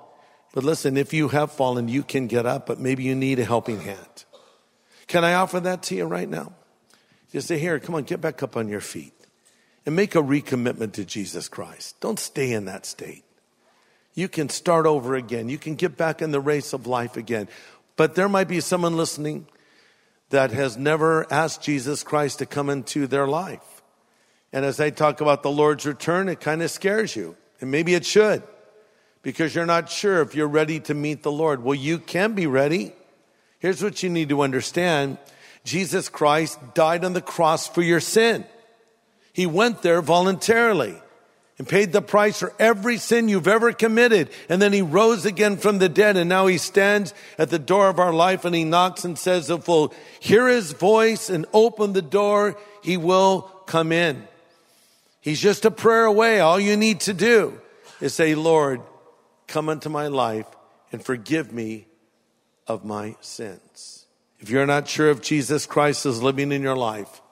But 0.56 0.64
listen, 0.64 0.96
if 0.96 1.12
you 1.12 1.28
have 1.28 1.52
fallen, 1.52 1.86
you 1.86 2.02
can 2.02 2.28
get 2.28 2.46
up, 2.46 2.64
but 2.64 2.80
maybe 2.80 3.02
you 3.02 3.14
need 3.14 3.38
a 3.38 3.44
helping 3.44 3.78
hand. 3.78 4.24
Can 5.06 5.22
I 5.22 5.34
offer 5.34 5.60
that 5.60 5.82
to 5.82 5.94
you 5.94 6.06
right 6.06 6.30
now? 6.30 6.54
Just 7.30 7.48
say, 7.48 7.58
here, 7.58 7.78
come 7.78 7.94
on, 7.94 8.04
get 8.04 8.22
back 8.22 8.42
up 8.42 8.56
on 8.56 8.66
your 8.66 8.80
feet 8.80 9.12
and 9.84 9.94
make 9.94 10.14
a 10.14 10.22
recommitment 10.22 10.92
to 10.92 11.04
Jesus 11.04 11.46
Christ. 11.50 12.00
Don't 12.00 12.18
stay 12.18 12.52
in 12.52 12.64
that 12.64 12.86
state. 12.86 13.22
You 14.14 14.28
can 14.28 14.48
start 14.48 14.86
over 14.86 15.14
again. 15.14 15.50
You 15.50 15.58
can 15.58 15.74
get 15.74 15.98
back 15.98 16.22
in 16.22 16.30
the 16.30 16.40
race 16.40 16.72
of 16.72 16.86
life 16.86 17.18
again. 17.18 17.50
But 17.96 18.14
there 18.14 18.26
might 18.26 18.48
be 18.48 18.60
someone 18.60 18.96
listening 18.96 19.48
that 20.30 20.52
has 20.52 20.78
never 20.78 21.30
asked 21.30 21.60
Jesus 21.60 22.02
Christ 22.02 22.38
to 22.38 22.46
come 22.46 22.70
into 22.70 23.06
their 23.06 23.26
life. 23.26 23.82
And 24.54 24.64
as 24.64 24.80
I 24.80 24.88
talk 24.88 25.20
about 25.20 25.42
the 25.42 25.50
Lord's 25.50 25.84
return, 25.84 26.30
it 26.30 26.40
kind 26.40 26.62
of 26.62 26.70
scares 26.70 27.14
you. 27.14 27.36
And 27.60 27.70
maybe 27.70 27.92
it 27.92 28.06
should 28.06 28.42
because 29.26 29.56
you're 29.56 29.66
not 29.66 29.90
sure 29.90 30.22
if 30.22 30.36
you're 30.36 30.46
ready 30.46 30.78
to 30.78 30.94
meet 30.94 31.24
the 31.24 31.32
Lord. 31.32 31.64
Well, 31.64 31.74
you 31.74 31.98
can 31.98 32.34
be 32.34 32.46
ready. 32.46 32.92
Here's 33.58 33.82
what 33.82 34.04
you 34.04 34.08
need 34.08 34.28
to 34.28 34.40
understand. 34.40 35.18
Jesus 35.64 36.08
Christ 36.08 36.60
died 36.74 37.04
on 37.04 37.12
the 37.12 37.20
cross 37.20 37.66
for 37.66 37.82
your 37.82 37.98
sin. 37.98 38.44
He 39.32 39.44
went 39.44 39.82
there 39.82 40.00
voluntarily 40.00 40.94
and 41.58 41.66
paid 41.66 41.90
the 41.90 42.02
price 42.02 42.38
for 42.38 42.54
every 42.60 42.98
sin 42.98 43.28
you've 43.28 43.48
ever 43.48 43.72
committed. 43.72 44.30
And 44.48 44.62
then 44.62 44.72
he 44.72 44.80
rose 44.80 45.26
again 45.26 45.56
from 45.56 45.78
the 45.80 45.88
dead. 45.88 46.16
And 46.16 46.28
now 46.28 46.46
he 46.46 46.56
stands 46.56 47.12
at 47.36 47.50
the 47.50 47.58
door 47.58 47.88
of 47.88 47.98
our 47.98 48.12
life 48.12 48.44
and 48.44 48.54
he 48.54 48.62
knocks 48.62 49.04
and 49.04 49.18
says, 49.18 49.50
if 49.50 49.66
we'll 49.66 49.92
hear 50.20 50.46
his 50.46 50.70
voice 50.70 51.30
and 51.30 51.46
open 51.52 51.94
the 51.94 52.00
door, 52.00 52.56
he 52.80 52.96
will 52.96 53.42
come 53.66 53.90
in. 53.90 54.22
He's 55.20 55.40
just 55.40 55.64
a 55.64 55.72
prayer 55.72 56.04
away. 56.04 56.38
All 56.38 56.60
you 56.60 56.76
need 56.76 57.00
to 57.00 57.12
do 57.12 57.60
is 58.00 58.14
say, 58.14 58.36
Lord, 58.36 58.82
come 59.46 59.68
into 59.68 59.88
my 59.88 60.08
life 60.08 60.46
and 60.92 61.04
forgive 61.04 61.52
me 61.52 61.86
of 62.66 62.84
my 62.84 63.16
sins. 63.20 64.06
If 64.38 64.50
you're 64.50 64.66
not 64.66 64.88
sure 64.88 65.10
if 65.10 65.22
Jesus 65.22 65.66
Christ 65.66 66.04
is 66.06 66.22
living 66.22 66.52
in 66.52 66.62
your 66.62 66.76
life, 66.76 67.22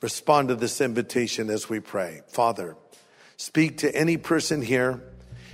respond 0.00 0.48
to 0.48 0.54
this 0.54 0.80
invitation 0.80 1.50
as 1.50 1.68
we 1.68 1.80
pray. 1.80 2.22
Father, 2.28 2.76
speak 3.36 3.78
to 3.78 3.94
any 3.94 4.16
person 4.16 4.62
here, 4.62 5.02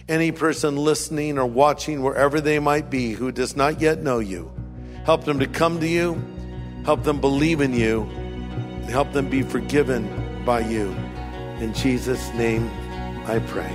any 0.09 0.33
person 0.33 0.77
listening 0.77 1.39
or 1.39 1.47
watching, 1.47 2.03
wherever 2.03 2.41
they 2.41 2.59
might 2.59 2.91
be, 2.91 3.13
who 3.13 3.33
does 3.33 3.57
not 3.57 3.81
yet 3.81 4.03
know 4.03 4.19
you. 4.19 4.53
Help 5.05 5.25
them 5.25 5.39
to 5.41 5.47
come 5.47 5.81
to 5.81 5.89
you, 5.89 6.23
help 6.85 7.03
them 7.03 7.21
believe 7.21 7.61
in 7.61 7.73
you, 7.73 8.03
and 8.03 8.91
help 8.91 9.13
them 9.13 9.29
be 9.29 9.43
forgiven 9.43 10.43
by 10.45 10.61
you. 10.61 10.91
In 11.59 11.75
Jesus' 11.75 12.33
name 12.35 12.69
I 13.27 13.39
pray. 13.39 13.73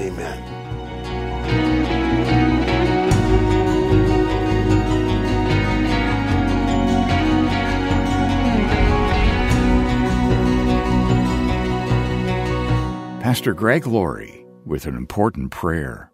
Amen. 0.00 0.53
Pastor 13.34 13.52
Greg 13.52 13.84
Laurie 13.84 14.46
with 14.64 14.86
an 14.86 14.94
important 14.94 15.50
prayer. 15.50 16.12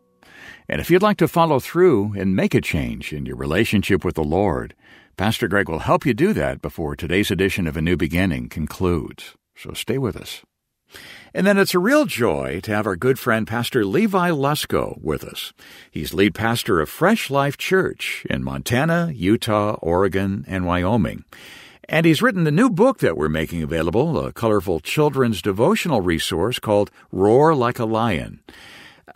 And 0.70 0.80
if 0.80 0.90
you'd 0.90 1.02
like 1.02 1.18
to 1.18 1.28
follow 1.28 1.60
through 1.60 2.14
and 2.16 2.34
make 2.34 2.54
a 2.54 2.62
change 2.62 3.12
in 3.12 3.26
your 3.26 3.36
relationship 3.36 4.06
with 4.06 4.14
the 4.14 4.24
Lord, 4.24 4.74
Pastor 5.18 5.46
Greg 5.46 5.68
will 5.68 5.80
help 5.80 6.06
you 6.06 6.14
do 6.14 6.32
that 6.32 6.62
before 6.62 6.96
today's 6.96 7.30
edition 7.30 7.66
of 7.66 7.76
A 7.76 7.82
New 7.82 7.98
Beginning 7.98 8.48
concludes. 8.48 9.34
So 9.54 9.74
stay 9.74 9.98
with 9.98 10.16
us. 10.16 10.40
And 11.34 11.46
then 11.46 11.58
it's 11.58 11.74
a 11.74 11.78
real 11.78 12.06
joy 12.06 12.60
to 12.62 12.74
have 12.74 12.86
our 12.86 12.96
good 12.96 13.18
friend 13.18 13.46
Pastor 13.46 13.84
Levi 13.84 14.30
Lusko 14.30 14.98
with 15.02 15.22
us. 15.22 15.52
He's 15.90 16.14
lead 16.14 16.34
pastor 16.34 16.80
of 16.80 16.88
Fresh 16.88 17.28
Life 17.28 17.58
Church 17.58 18.26
in 18.30 18.42
Montana, 18.42 19.12
Utah, 19.14 19.76
Oregon, 19.82 20.46
and 20.48 20.64
Wyoming. 20.64 21.26
And 21.90 22.06
he's 22.06 22.22
written 22.22 22.44
the 22.44 22.52
new 22.52 22.70
book 22.70 22.98
that 22.98 23.16
we're 23.16 23.28
making 23.28 23.64
available, 23.64 24.16
a 24.24 24.32
colorful 24.32 24.78
children's 24.78 25.42
devotional 25.42 26.00
resource 26.00 26.60
called 26.60 26.92
Roar 27.10 27.52
Like 27.52 27.80
a 27.80 27.84
Lion. 27.84 28.38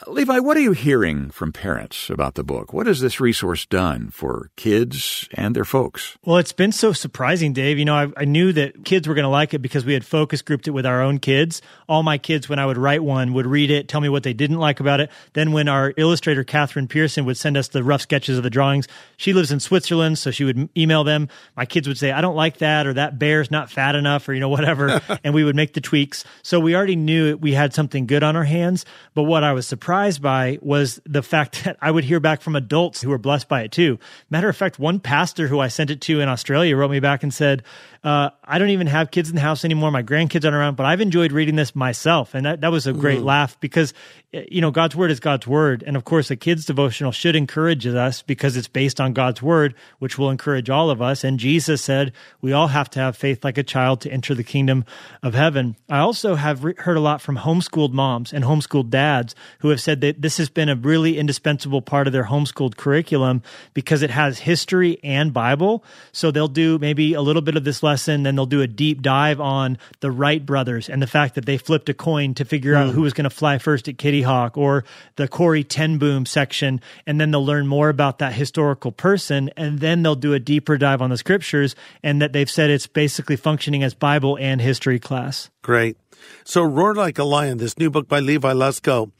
Levi, 0.08 0.40
what 0.40 0.56
are 0.56 0.60
you 0.60 0.72
hearing 0.72 1.30
from 1.30 1.52
parents 1.52 2.10
about 2.10 2.34
the 2.34 2.42
book? 2.42 2.72
What 2.72 2.86
has 2.86 3.00
this 3.00 3.20
resource 3.20 3.64
done 3.64 4.10
for 4.10 4.50
kids 4.56 5.28
and 5.34 5.54
their 5.54 5.64
folks? 5.64 6.18
Well, 6.24 6.38
it's 6.38 6.52
been 6.52 6.72
so 6.72 6.92
surprising, 6.92 7.52
Dave. 7.52 7.78
You 7.78 7.84
know, 7.84 7.94
I, 7.94 8.08
I 8.16 8.24
knew 8.24 8.52
that 8.54 8.84
kids 8.84 9.06
were 9.06 9.14
going 9.14 9.24
to 9.24 9.28
like 9.28 9.54
it 9.54 9.60
because 9.60 9.84
we 9.84 9.92
had 9.92 10.04
focus 10.04 10.42
grouped 10.42 10.66
it 10.66 10.72
with 10.72 10.84
our 10.84 11.00
own 11.00 11.18
kids. 11.18 11.62
All 11.88 12.02
my 12.02 12.18
kids, 12.18 12.48
when 12.48 12.58
I 12.58 12.66
would 12.66 12.76
write 12.76 13.04
one, 13.04 13.34
would 13.34 13.46
read 13.46 13.70
it, 13.70 13.86
tell 13.86 14.00
me 14.00 14.08
what 14.08 14.24
they 14.24 14.32
didn't 14.32 14.58
like 14.58 14.80
about 14.80 15.00
it. 15.00 15.10
Then, 15.32 15.52
when 15.52 15.68
our 15.68 15.94
illustrator, 15.96 16.42
Catherine 16.42 16.88
Pearson, 16.88 17.24
would 17.26 17.36
send 17.36 17.56
us 17.56 17.68
the 17.68 17.84
rough 17.84 18.02
sketches 18.02 18.36
of 18.36 18.42
the 18.42 18.50
drawings, 18.50 18.88
she 19.16 19.32
lives 19.32 19.52
in 19.52 19.60
Switzerland, 19.60 20.18
so 20.18 20.30
she 20.30 20.44
would 20.44 20.68
email 20.76 21.04
them. 21.04 21.28
My 21.56 21.66
kids 21.66 21.86
would 21.86 21.98
say, 21.98 22.10
I 22.10 22.20
don't 22.20 22.36
like 22.36 22.58
that, 22.58 22.86
or 22.86 22.94
that 22.94 23.18
bear's 23.18 23.50
not 23.50 23.70
fat 23.70 23.94
enough, 23.94 24.28
or, 24.28 24.34
you 24.34 24.40
know, 24.40 24.48
whatever. 24.48 25.00
and 25.24 25.34
we 25.34 25.44
would 25.44 25.56
make 25.56 25.74
the 25.74 25.80
tweaks. 25.80 26.24
So 26.42 26.58
we 26.58 26.74
already 26.74 26.96
knew 26.96 27.36
we 27.36 27.52
had 27.52 27.72
something 27.72 28.06
good 28.06 28.24
on 28.24 28.34
our 28.34 28.44
hands. 28.44 28.84
But 29.14 29.22
what 29.22 29.44
I 29.44 29.52
was 29.52 29.66
surprised 29.66 29.83
by 30.20 30.58
was 30.62 31.00
the 31.06 31.22
fact 31.22 31.62
that 31.64 31.76
I 31.80 31.90
would 31.90 32.04
hear 32.04 32.20
back 32.20 32.40
from 32.40 32.56
adults 32.56 33.00
who 33.02 33.10
were 33.10 33.18
blessed 33.18 33.48
by 33.48 33.62
it 33.62 33.72
too. 33.72 33.98
Matter 34.30 34.48
of 34.48 34.56
fact, 34.56 34.78
one 34.78 35.00
pastor 35.00 35.48
who 35.48 35.60
I 35.60 35.68
sent 35.68 35.90
it 35.90 36.00
to 36.02 36.20
in 36.20 36.28
Australia 36.28 36.76
wrote 36.76 36.90
me 36.90 37.00
back 37.00 37.22
and 37.22 37.32
said, 37.32 37.62
uh, 38.02 38.30
I 38.44 38.58
don't 38.58 38.70
even 38.70 38.86
have 38.86 39.10
kids 39.10 39.30
in 39.30 39.34
the 39.34 39.40
house 39.40 39.64
anymore. 39.64 39.90
My 39.90 40.02
grandkids 40.02 40.44
aren't 40.44 40.56
around, 40.56 40.76
but 40.76 40.84
I've 40.86 41.00
enjoyed 41.00 41.32
reading 41.32 41.56
this 41.56 41.74
myself. 41.74 42.34
And 42.34 42.44
that, 42.44 42.60
that 42.60 42.70
was 42.70 42.86
a 42.86 42.92
great 42.92 43.18
Mm-hmm. 43.18 43.26
laugh 43.26 43.60
because, 43.60 43.94
Uh, 44.34 44.40
you 44.50 44.60
know, 44.60 44.70
God's 44.70 44.96
word 44.96 45.10
is 45.10 45.20
God's 45.20 45.46
word. 45.46 45.84
And 45.86 45.96
of 45.96 46.04
course, 46.04 46.30
a 46.30 46.36
kid's 46.36 46.64
devotional 46.64 47.12
should 47.12 47.36
encourage 47.36 47.86
us 47.86 48.22
because 48.22 48.56
it's 48.56 48.68
based 48.68 49.00
on 49.00 49.12
God's 49.12 49.42
word, 49.42 49.74
which 49.98 50.18
will 50.18 50.30
encourage 50.30 50.70
all 50.70 50.90
of 50.90 51.00
us. 51.00 51.24
And 51.24 51.38
Jesus 51.38 51.82
said, 51.82 52.12
we 52.40 52.52
all 52.52 52.68
have 52.68 52.90
to 52.90 53.00
have 53.00 53.16
faith 53.16 53.44
like 53.44 53.58
a 53.58 53.62
child 53.62 54.00
to 54.02 54.10
enter 54.10 54.34
the 54.34 54.44
kingdom 54.44 54.84
of 55.22 55.34
heaven. 55.34 55.76
I 55.88 55.98
also 55.98 56.34
have 56.34 56.64
re- 56.64 56.74
heard 56.78 56.96
a 56.96 57.00
lot 57.00 57.20
from 57.20 57.38
homeschooled 57.38 57.92
moms 57.92 58.32
and 58.32 58.44
homeschooled 58.44 58.90
dads 58.90 59.34
who 59.60 59.68
have 59.68 59.80
said 59.80 60.00
that 60.00 60.22
this 60.22 60.38
has 60.38 60.48
been 60.48 60.68
a 60.68 60.76
really 60.76 61.18
indispensable 61.18 61.82
part 61.82 62.06
of 62.06 62.12
their 62.12 62.24
homeschooled 62.24 62.76
curriculum 62.76 63.42
because 63.74 64.02
it 64.02 64.10
has 64.10 64.40
history 64.40 64.98
and 65.04 65.32
Bible. 65.32 65.84
So 66.12 66.30
they'll 66.30 66.48
do 66.48 66.78
maybe 66.78 67.14
a 67.14 67.22
little 67.22 67.42
bit 67.42 67.56
of 67.56 67.64
this 67.64 67.82
lesson, 67.82 68.22
then 68.24 68.34
they'll 68.36 68.46
do 68.46 68.62
a 68.62 68.66
deep 68.66 69.02
dive 69.02 69.40
on 69.40 69.78
the 70.00 70.10
Wright 70.10 70.44
brothers 70.44 70.88
and 70.88 71.00
the 71.00 71.06
fact 71.06 71.34
that 71.34 71.46
they 71.46 71.58
flipped 71.58 71.88
a 71.88 71.94
coin 71.94 72.34
to 72.34 72.44
figure 72.44 72.74
out 72.74 72.88
hmm. 72.88 72.92
who 72.92 73.02
was 73.02 73.12
going 73.12 73.24
to 73.24 73.30
fly 73.30 73.58
first 73.58 73.88
at 73.88 73.98
Kitty 73.98 74.23
Hawk 74.24 74.58
or 74.58 74.84
the 75.16 75.28
Corrie 75.28 75.64
Ten 75.64 75.98
Boom 75.98 76.26
section. 76.26 76.80
And 77.06 77.20
then 77.20 77.30
they'll 77.30 77.46
learn 77.46 77.66
more 77.66 77.88
about 77.88 78.18
that 78.18 78.32
historical 78.32 78.90
person. 78.90 79.50
And 79.56 79.78
then 79.78 80.02
they'll 80.02 80.16
do 80.16 80.34
a 80.34 80.40
deeper 80.40 80.76
dive 80.76 81.00
on 81.00 81.10
the 81.10 81.16
scriptures 81.16 81.76
and 82.02 82.20
that 82.20 82.32
they've 82.32 82.50
said 82.50 82.70
it's 82.70 82.88
basically 82.88 83.36
functioning 83.36 83.82
as 83.82 83.94
Bible 83.94 84.36
and 84.40 84.60
history 84.60 84.98
class. 84.98 85.50
Great. 85.62 85.96
So, 86.44 86.62
Roar 86.62 86.94
Like 86.94 87.18
a 87.18 87.24
Lion, 87.24 87.58
this 87.58 87.78
new 87.78 87.90
book 87.90 88.08
by 88.08 88.20
Levi 88.20 88.52
Lusko, 88.52 89.10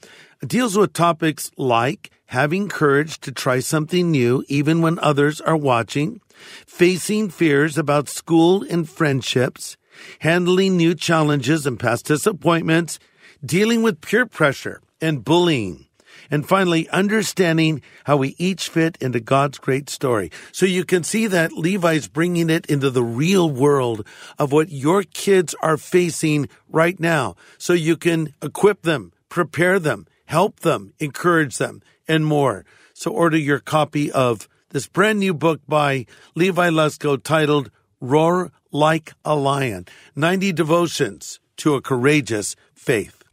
deals 0.45 0.77
with 0.77 0.93
topics 0.93 1.51
like 1.57 2.11
having 2.27 2.67
courage 2.67 3.19
to 3.19 3.31
try 3.31 3.59
something 3.59 4.11
new 4.11 4.43
even 4.47 4.81
when 4.81 4.99
others 4.99 5.41
are 5.41 5.57
watching, 5.57 6.21
facing 6.65 7.29
fears 7.29 7.77
about 7.77 8.09
school 8.09 8.63
and 8.63 8.89
friendships, 8.89 9.77
handling 10.19 10.77
new 10.77 10.95
challenges 10.95 11.65
and 11.65 11.79
past 11.79 12.05
disappointments, 12.05 12.99
dealing 13.43 13.83
with 13.83 14.01
peer 14.01 14.25
pressure 14.25 14.81
and 15.01 15.23
bullying, 15.23 15.87
and 16.31 16.47
finally, 16.47 16.89
understanding 16.89 17.81
how 18.05 18.17
we 18.17 18.35
each 18.37 18.69
fit 18.69 18.97
into 18.99 19.19
God's 19.19 19.57
great 19.57 19.89
story. 19.89 20.31
So 20.51 20.65
you 20.65 20.83
can 20.83 21.03
see 21.03 21.27
that 21.27 21.53
Levi's 21.53 22.07
bringing 22.07 22.49
it 22.49 22.65
into 22.65 22.89
the 22.89 23.03
real 23.03 23.49
world 23.49 24.05
of 24.39 24.51
what 24.51 24.69
your 24.69 25.03
kids 25.03 25.55
are 25.61 25.77
facing 25.77 26.49
right 26.69 26.99
now. 26.99 27.35
So 27.57 27.73
you 27.73 27.97
can 27.97 28.33
equip 28.41 28.81
them, 28.81 29.13
prepare 29.29 29.79
them, 29.79 30.07
help 30.25 30.61
them, 30.61 30.93
encourage 30.99 31.57
them, 31.57 31.81
and 32.07 32.25
more. 32.25 32.65
So 32.93 33.11
order 33.11 33.37
your 33.37 33.59
copy 33.59 34.11
of 34.11 34.47
this 34.69 34.87
brand 34.87 35.19
new 35.19 35.33
book 35.33 35.61
by 35.67 36.05
Levi 36.35 36.69
Lusko 36.69 37.21
titled 37.21 37.69
Roar 38.01 38.51
Like 38.71 39.13
a 39.23 39.35
Lion 39.35 39.85
90 40.15 40.53
Devotions 40.53 41.39
to 41.57 41.75
a 41.75 41.81
Courageous 41.81 42.55
Faith. 42.73 43.24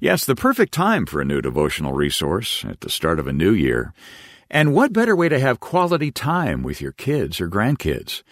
Yes, 0.00 0.24
the 0.24 0.34
perfect 0.34 0.72
time 0.72 1.06
for 1.06 1.20
a 1.20 1.24
new 1.24 1.40
devotional 1.40 1.92
resource 1.92 2.64
at 2.64 2.80
the 2.80 2.90
start 2.90 3.18
of 3.18 3.26
a 3.26 3.32
new 3.32 3.52
year. 3.52 3.92
And 4.50 4.74
what 4.74 4.92
better 4.92 5.14
way 5.14 5.28
to 5.28 5.38
have 5.38 5.60
quality 5.60 6.10
time 6.10 6.62
with 6.62 6.80
your 6.80 6.92
kids 6.92 7.40
or 7.40 7.48
grandkids? 7.48 8.22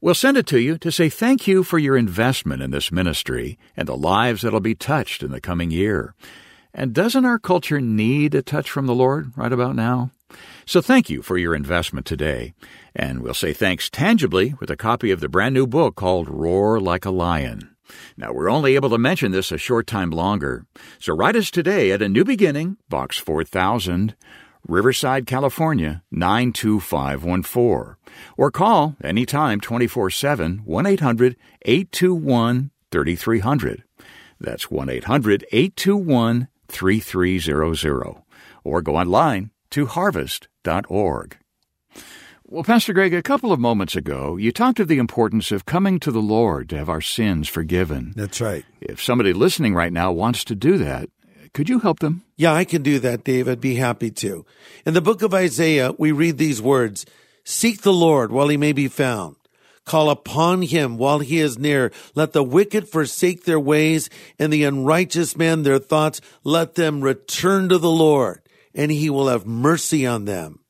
We'll 0.00 0.14
send 0.14 0.36
it 0.36 0.46
to 0.48 0.60
you 0.60 0.78
to 0.78 0.92
say 0.92 1.08
thank 1.08 1.46
you 1.46 1.64
for 1.64 1.78
your 1.78 1.96
investment 1.96 2.62
in 2.62 2.70
this 2.70 2.92
ministry 2.92 3.58
and 3.76 3.88
the 3.88 3.96
lives 3.96 4.42
that'll 4.42 4.60
be 4.60 4.74
touched 4.74 5.22
in 5.22 5.32
the 5.32 5.40
coming 5.40 5.70
year. 5.70 6.14
And 6.72 6.92
doesn't 6.92 7.24
our 7.24 7.38
culture 7.38 7.80
need 7.80 8.34
a 8.34 8.42
touch 8.42 8.70
from 8.70 8.86
the 8.86 8.94
Lord 8.94 9.32
right 9.36 9.52
about 9.52 9.74
now? 9.74 10.10
So 10.66 10.82
thank 10.82 11.08
you 11.08 11.22
for 11.22 11.38
your 11.38 11.54
investment 11.54 12.06
today. 12.06 12.52
And 12.94 13.22
we'll 13.22 13.34
say 13.34 13.52
thanks 13.52 13.88
tangibly 13.88 14.54
with 14.60 14.70
a 14.70 14.76
copy 14.76 15.10
of 15.10 15.20
the 15.20 15.28
brand 15.28 15.54
new 15.54 15.66
book 15.66 15.96
called 15.96 16.28
Roar 16.28 16.78
Like 16.78 17.04
a 17.04 17.10
Lion. 17.10 17.75
Now, 18.16 18.32
we're 18.32 18.50
only 18.50 18.74
able 18.74 18.90
to 18.90 18.98
mention 18.98 19.32
this 19.32 19.52
a 19.52 19.58
short 19.58 19.86
time 19.86 20.10
longer. 20.10 20.66
So 20.98 21.14
write 21.14 21.36
us 21.36 21.50
today 21.50 21.92
at 21.92 22.02
A 22.02 22.08
New 22.08 22.24
Beginning, 22.24 22.76
Box 22.88 23.18
4000, 23.18 24.14
Riverside, 24.66 25.26
California, 25.26 26.02
92514. 26.10 27.96
Or 28.36 28.50
call 28.50 28.96
anytime 29.02 29.60
24 29.60 30.10
7 30.10 30.58
1 30.64 30.86
800 30.86 31.36
821 31.62 32.70
3300. 32.90 33.84
That's 34.40 34.70
1 34.70 34.88
800 34.88 35.46
821 35.52 36.48
3300. 36.68 38.22
Or 38.64 38.82
go 38.82 38.96
online 38.96 39.50
to 39.70 39.86
harvest.org. 39.86 41.38
Well, 42.48 42.62
Pastor 42.62 42.92
Greg, 42.92 43.12
a 43.12 43.22
couple 43.22 43.50
of 43.50 43.58
moments 43.58 43.96
ago, 43.96 44.36
you 44.36 44.52
talked 44.52 44.78
of 44.78 44.86
the 44.86 44.98
importance 44.98 45.50
of 45.50 45.66
coming 45.66 45.98
to 45.98 46.12
the 46.12 46.20
Lord 46.20 46.68
to 46.68 46.76
have 46.78 46.88
our 46.88 47.00
sins 47.00 47.48
forgiven. 47.48 48.12
That's 48.14 48.40
right. 48.40 48.64
If 48.80 49.02
somebody 49.02 49.32
listening 49.32 49.74
right 49.74 49.92
now 49.92 50.12
wants 50.12 50.44
to 50.44 50.54
do 50.54 50.78
that, 50.78 51.10
could 51.52 51.68
you 51.68 51.80
help 51.80 51.98
them? 51.98 52.22
Yeah, 52.36 52.52
I 52.52 52.64
can 52.64 52.82
do 52.82 53.00
that, 53.00 53.24
Dave. 53.24 53.48
I'd 53.48 53.60
be 53.60 53.74
happy 53.74 54.12
to. 54.12 54.46
In 54.86 54.94
the 54.94 55.00
book 55.00 55.22
of 55.22 55.34
Isaiah, 55.34 55.90
we 55.98 56.12
read 56.12 56.38
these 56.38 56.62
words 56.62 57.04
Seek 57.42 57.82
the 57.82 57.92
Lord 57.92 58.30
while 58.30 58.46
he 58.46 58.56
may 58.56 58.72
be 58.72 58.86
found. 58.86 59.34
Call 59.84 60.08
upon 60.08 60.62
him 60.62 60.98
while 60.98 61.18
he 61.18 61.40
is 61.40 61.58
near. 61.58 61.90
Let 62.14 62.32
the 62.32 62.44
wicked 62.44 62.88
forsake 62.88 63.44
their 63.44 63.58
ways 63.58 64.08
and 64.38 64.52
the 64.52 64.62
unrighteous 64.62 65.36
man 65.36 65.64
their 65.64 65.80
thoughts. 65.80 66.20
Let 66.44 66.76
them 66.76 67.00
return 67.00 67.68
to 67.70 67.78
the 67.78 67.90
Lord 67.90 68.40
and 68.72 68.92
he 68.92 69.10
will 69.10 69.26
have 69.26 69.46
mercy 69.46 70.06
on 70.06 70.26
them 70.26 70.60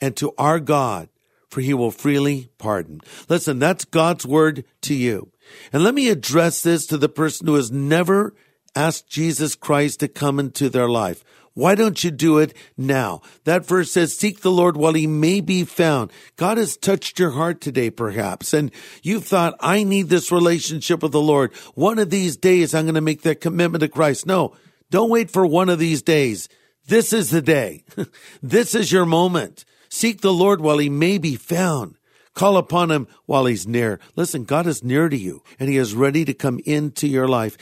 and 0.00 0.14
to 0.16 0.34
our 0.36 0.60
God, 0.60 1.08
for 1.54 1.60
he 1.60 1.72
will 1.72 1.92
freely 1.92 2.48
pardon. 2.58 3.00
Listen, 3.28 3.60
that's 3.60 3.84
God's 3.84 4.26
word 4.26 4.64
to 4.82 4.92
you. 4.92 5.30
And 5.72 5.84
let 5.84 5.94
me 5.94 6.08
address 6.08 6.62
this 6.62 6.84
to 6.86 6.98
the 6.98 7.08
person 7.08 7.46
who 7.46 7.54
has 7.54 7.70
never 7.70 8.34
asked 8.74 9.08
Jesus 9.08 9.54
Christ 9.54 10.00
to 10.00 10.08
come 10.08 10.40
into 10.40 10.68
their 10.68 10.88
life. 10.88 11.22
Why 11.52 11.76
don't 11.76 12.02
you 12.02 12.10
do 12.10 12.38
it 12.38 12.56
now? 12.76 13.22
That 13.44 13.64
verse 13.64 13.92
says, 13.92 14.16
seek 14.16 14.40
the 14.40 14.50
Lord 14.50 14.76
while 14.76 14.94
he 14.94 15.06
may 15.06 15.40
be 15.40 15.62
found. 15.62 16.12
God 16.34 16.58
has 16.58 16.76
touched 16.76 17.20
your 17.20 17.30
heart 17.30 17.60
today, 17.60 17.88
perhaps, 17.88 18.52
and 18.52 18.72
you've 19.04 19.24
thought, 19.24 19.54
I 19.60 19.84
need 19.84 20.08
this 20.08 20.32
relationship 20.32 21.04
with 21.04 21.12
the 21.12 21.20
Lord. 21.20 21.54
One 21.76 22.00
of 22.00 22.10
these 22.10 22.36
days, 22.36 22.74
I'm 22.74 22.86
going 22.86 22.96
to 22.96 23.00
make 23.00 23.22
that 23.22 23.40
commitment 23.40 23.82
to 23.82 23.88
Christ. 23.88 24.26
No, 24.26 24.56
don't 24.90 25.08
wait 25.08 25.30
for 25.30 25.46
one 25.46 25.68
of 25.68 25.78
these 25.78 26.02
days. 26.02 26.48
This 26.88 27.12
is 27.12 27.30
the 27.30 27.42
day. 27.42 27.84
this 28.42 28.74
is 28.74 28.90
your 28.90 29.06
moment. 29.06 29.64
Seek 29.94 30.22
the 30.22 30.32
Lord 30.32 30.60
while 30.60 30.78
he 30.78 30.88
may 30.88 31.18
be 31.18 31.36
found. 31.36 31.94
Call 32.34 32.56
upon 32.56 32.90
him 32.90 33.06
while 33.26 33.46
he's 33.46 33.64
near. 33.64 34.00
Listen, 34.16 34.42
God 34.42 34.66
is 34.66 34.82
near 34.82 35.08
to 35.08 35.16
you 35.16 35.44
and 35.60 35.68
he 35.68 35.76
is 35.76 35.94
ready 35.94 36.24
to 36.24 36.34
come 36.34 36.58
into 36.64 37.06
your 37.06 37.28
life. 37.28 37.56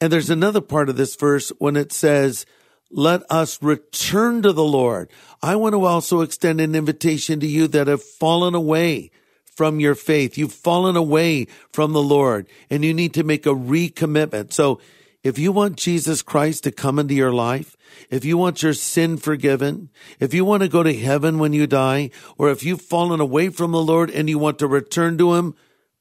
And 0.00 0.10
there's 0.10 0.30
another 0.30 0.62
part 0.62 0.88
of 0.88 0.96
this 0.96 1.14
verse 1.16 1.52
when 1.58 1.76
it 1.76 1.92
says, 1.92 2.46
let 2.90 3.30
us 3.30 3.62
return 3.62 4.40
to 4.40 4.54
the 4.54 4.64
Lord. 4.64 5.10
I 5.42 5.56
want 5.56 5.74
to 5.74 5.84
also 5.84 6.22
extend 6.22 6.62
an 6.62 6.74
invitation 6.74 7.40
to 7.40 7.46
you 7.46 7.68
that 7.68 7.88
have 7.88 8.02
fallen 8.02 8.54
away 8.54 9.10
from 9.44 9.78
your 9.78 9.94
faith. 9.94 10.38
You've 10.38 10.54
fallen 10.54 10.96
away 10.96 11.46
from 11.74 11.92
the 11.92 12.02
Lord 12.02 12.48
and 12.70 12.86
you 12.86 12.94
need 12.94 13.12
to 13.12 13.22
make 13.22 13.44
a 13.44 13.50
recommitment. 13.50 14.54
So 14.54 14.80
if 15.22 15.38
you 15.38 15.52
want 15.52 15.76
Jesus 15.76 16.22
Christ 16.22 16.64
to 16.64 16.72
come 16.72 16.98
into 16.98 17.14
your 17.14 17.34
life, 17.34 17.75
if 18.10 18.24
you 18.24 18.36
want 18.36 18.62
your 18.62 18.74
sin 18.74 19.16
forgiven, 19.16 19.90
if 20.20 20.34
you 20.34 20.44
want 20.44 20.62
to 20.62 20.68
go 20.68 20.82
to 20.82 20.94
heaven 20.94 21.38
when 21.38 21.52
you 21.52 21.66
die, 21.66 22.10
or 22.38 22.50
if 22.50 22.62
you've 22.62 22.82
fallen 22.82 23.20
away 23.20 23.48
from 23.48 23.72
the 23.72 23.82
Lord 23.82 24.10
and 24.10 24.28
you 24.28 24.38
want 24.38 24.58
to 24.60 24.66
return 24.66 25.18
to 25.18 25.34
Him, 25.34 25.54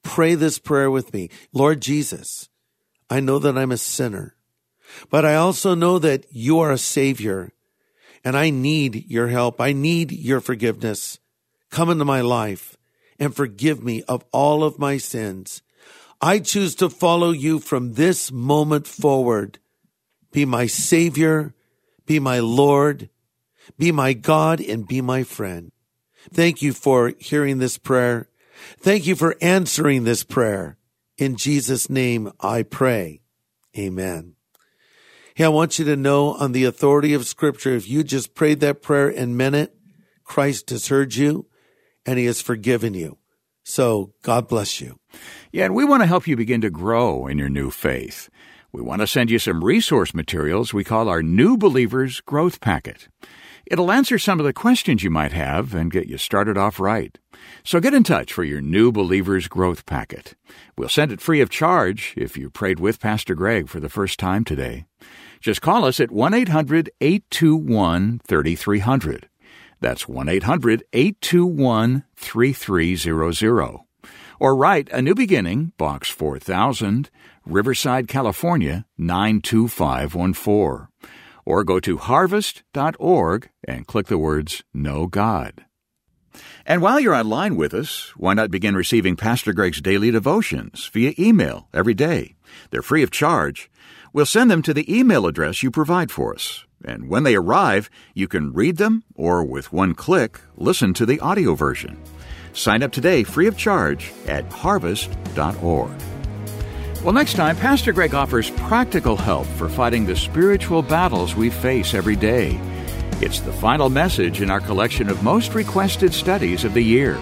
pray 0.04 0.36
this 0.36 0.60
prayer 0.60 0.92
with 0.92 1.14
me. 1.14 1.30
Lord 1.54 1.82
Jesus, 1.82 2.50
I 3.10 3.20
know 3.20 3.40
that 3.40 3.58
I'm 3.58 3.72
a 3.72 3.78
sinner. 3.78 4.36
but 5.10 5.26
I 5.26 5.36
also 5.36 5.76
know 5.76 6.00
that 6.00 6.26
you 6.32 6.60
are 6.60 6.72
a 6.72 6.78
savior 6.78 7.52
and 8.24 8.38
I 8.38 8.50
need 8.50 9.06
your 9.10 9.28
help. 9.28 9.60
I 9.62 9.74
need 9.74 10.12
your 10.12 10.42
forgiveness. 10.42 11.20
Come 11.70 11.90
into 11.90 12.06
my 12.06 12.22
life 12.22 12.78
and 13.20 13.36
forgive 13.36 13.84
me 13.84 14.04
of 14.04 14.26
all 14.32 14.64
of 14.64 14.80
my 14.80 14.98
sins. 14.98 15.62
I 16.22 16.40
choose 16.40 16.76
to 16.76 16.90
follow 16.90 17.32
you 17.32 17.60
from 17.60 17.94
this 17.94 18.32
moment 18.32 18.88
forward. 18.88 19.60
Be 20.32 20.46
my 20.46 20.66
savior, 20.66 21.54
be 22.06 22.20
my 22.20 22.40
Lord, 22.40 23.10
be 23.78 23.92
my 23.92 24.14
God, 24.14 24.60
and 24.62 24.88
be 24.88 25.02
my 25.02 25.24
friend. 25.24 25.72
Thank 26.32 26.62
you 26.62 26.74
for 26.74 27.14
hearing 27.20 27.60
this 27.60 27.78
prayer. 27.78 28.30
Thank 28.80 29.06
you 29.06 29.16
for 29.16 29.36
answering 29.42 30.04
this 30.04 30.24
prayer. 30.24 30.78
In 31.18 31.36
Jesus' 31.36 31.90
name 31.90 32.32
I 32.40 32.64
pray. 32.64 33.22
Amen. 33.78 34.36
Hey, 35.36 35.44
I 35.44 35.50
want 35.50 35.78
you 35.78 35.86
to 35.86 35.96
know 35.96 36.34
on 36.34 36.54
the 36.54 36.64
authority 36.64 37.14
of 37.14 37.26
scripture, 37.26 37.76
if 37.76 37.90
you 37.90 38.04
just 38.04 38.36
prayed 38.36 38.62
that 38.62 38.82
prayer 38.82 39.10
and 39.10 39.38
meant 39.38 39.56
it, 39.56 39.76
Christ 40.24 40.70
has 40.70 40.88
heard 40.88 41.16
you 41.16 41.48
and 42.06 42.18
he 42.18 42.26
has 42.26 42.42
forgiven 42.42 42.94
you. 42.94 43.18
So 43.64 44.14
God 44.22 44.48
bless 44.48 44.80
you. 44.80 45.00
Yeah, 45.52 45.66
and 45.66 45.76
we 45.76 45.84
want 45.84 46.04
to 46.04 46.08
help 46.08 46.28
you 46.28 46.38
begin 46.38 46.62
to 46.62 46.70
grow 46.70 47.28
in 47.28 47.38
your 47.38 47.50
new 47.50 47.72
faith. 47.72 48.30
We 48.76 48.82
want 48.82 49.00
to 49.00 49.08
send 49.08 49.32
you 49.32 49.40
some 49.40 49.64
resource 49.64 50.14
materials 50.14 50.74
we 50.74 50.84
call 50.84 51.08
our 51.08 51.24
New 51.24 51.56
Believers 51.56 52.20
Growth 52.20 52.60
Packet. 52.60 53.08
It'll 53.66 53.90
answer 53.90 54.20
some 54.20 54.38
of 54.38 54.46
the 54.46 54.52
questions 54.52 55.02
you 55.02 55.10
might 55.10 55.32
have 55.32 55.74
and 55.74 55.90
get 55.90 56.08
you 56.08 56.18
started 56.18 56.58
off 56.58 56.78
right. 56.78 57.18
So 57.64 57.80
get 57.80 57.94
in 57.94 58.04
touch 58.04 58.34
for 58.34 58.44
your 58.44 58.60
New 58.60 58.92
Believers 58.92 59.48
Growth 59.48 59.86
Packet. 59.86 60.36
We'll 60.78 60.90
send 60.90 61.14
it 61.14 61.22
free 61.22 61.40
of 61.40 61.50
charge 61.50 62.16
if 62.18 62.36
you 62.36 62.50
prayed 62.50 62.82
with 62.82 63.00
Pastor 63.00 63.34
Greg 63.34 63.70
for 63.70 63.80
the 63.80 63.88
first 63.88 64.20
time 64.20 64.44
today. 64.44 64.84
Just 65.40 65.62
call 65.62 65.86
us 65.86 66.02
at 66.02 66.12
1 66.12 66.34
800 66.34 66.90
821 67.00 68.20
3300. 68.28 69.30
That's 69.80 70.06
1 70.06 70.28
800 70.28 70.84
821 70.92 72.04
3300. 72.18 73.80
Or 74.38 74.54
write 74.54 74.90
A 74.90 75.02
New 75.02 75.16
Beginning, 75.16 75.72
Box 75.78 76.10
4000, 76.10 77.10
Riverside, 77.46 78.08
California 78.08 78.86
92514. 78.98 80.88
Or 81.46 81.64
go 81.64 81.80
to 81.80 81.98
harvest.org 81.98 83.50
and 83.68 83.88
click 83.88 84.08
the 84.08 84.18
words 84.18 84.64
Know 84.74 85.06
God. 85.08 85.66
And 86.66 86.82
while 86.82 87.00
you're 87.00 87.14
online 87.16 87.56
with 87.56 87.74
us, 87.74 88.12
why 88.18 88.34
not 88.34 88.52
begin 88.52 88.76
receiving 88.76 89.16
Pastor 89.16 89.54
Greg's 89.54 89.82
daily 89.82 90.12
devotions 90.12 90.90
via 90.92 91.14
email 91.20 91.68
every 91.74 91.94
day? 91.94 92.36
They're 92.72 92.82
free 92.82 93.04
of 93.04 93.12
charge. 93.12 93.70
We'll 94.12 94.26
send 94.26 94.50
them 94.50 94.62
to 94.64 94.74
the 94.74 94.92
email 94.94 95.28
address 95.28 95.62
you 95.62 95.72
provide 95.72 96.12
for 96.12 96.34
us. 96.34 96.66
And 96.84 97.10
when 97.10 97.24
they 97.24 97.36
arrive, 97.36 97.90
you 98.14 98.28
can 98.28 98.54
read 98.54 98.78
them 98.78 99.04
or, 99.16 99.44
with 99.44 99.74
one 99.74 99.94
click, 99.94 100.40
listen 100.56 100.94
to 100.96 101.06
the 101.06 101.20
audio 101.20 101.56
version. 101.56 102.02
Sign 102.54 102.84
up 102.84 102.92
today 102.92 103.24
free 103.24 103.48
of 103.48 103.58
charge 103.58 104.12
at 104.28 104.46
harvest.org. 104.52 105.92
Well, 107.06 107.14
next 107.14 107.36
time, 107.36 107.56
Pastor 107.58 107.94
Greg 107.94 108.16
offers 108.16 108.50
practical 108.50 109.16
help 109.16 109.46
for 109.46 109.70
fighting 109.70 110.08
the 110.08 110.16
spiritual 110.16 110.82
battles 110.82 111.36
we 111.36 111.52
face 111.52 111.94
every 111.94 112.16
day. 112.16 112.60
It's 113.22 113.42
the 113.42 113.54
final 113.54 113.92
message 113.92 114.42
in 114.42 114.50
our 114.50 114.60
collection 114.60 115.08
of 115.08 115.22
most 115.22 115.54
requested 115.54 116.16
studies 116.16 116.64
of 116.64 116.74
the 116.74 116.82
year. 116.82 117.20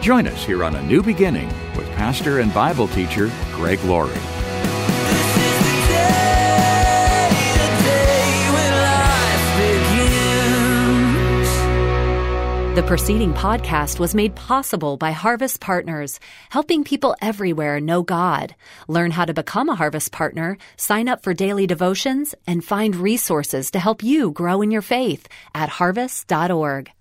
Join 0.00 0.26
us 0.26 0.42
here 0.46 0.64
on 0.64 0.76
A 0.76 0.82
New 0.82 1.02
Beginning 1.02 1.48
with 1.76 1.86
pastor 1.90 2.38
and 2.40 2.54
Bible 2.54 2.88
teacher 2.88 3.30
Greg 3.52 3.78
Laurie. 3.84 4.14
The 12.78 12.86
preceding 12.86 13.34
podcast 13.34 13.98
was 13.98 14.14
made 14.14 14.36
possible 14.36 14.96
by 14.96 15.10
Harvest 15.10 15.58
Partners, 15.58 16.20
helping 16.48 16.84
people 16.84 17.16
everywhere 17.20 17.80
know 17.80 18.04
God. 18.04 18.54
Learn 18.86 19.10
how 19.10 19.24
to 19.24 19.34
become 19.34 19.68
a 19.68 19.74
Harvest 19.74 20.12
Partner, 20.12 20.56
sign 20.76 21.08
up 21.08 21.24
for 21.24 21.34
daily 21.34 21.66
devotions, 21.66 22.36
and 22.46 22.64
find 22.64 22.94
resources 22.94 23.72
to 23.72 23.80
help 23.80 24.04
you 24.04 24.30
grow 24.30 24.62
in 24.62 24.70
your 24.70 24.82
faith 24.82 25.26
at 25.56 25.68
harvest.org. 25.68 26.92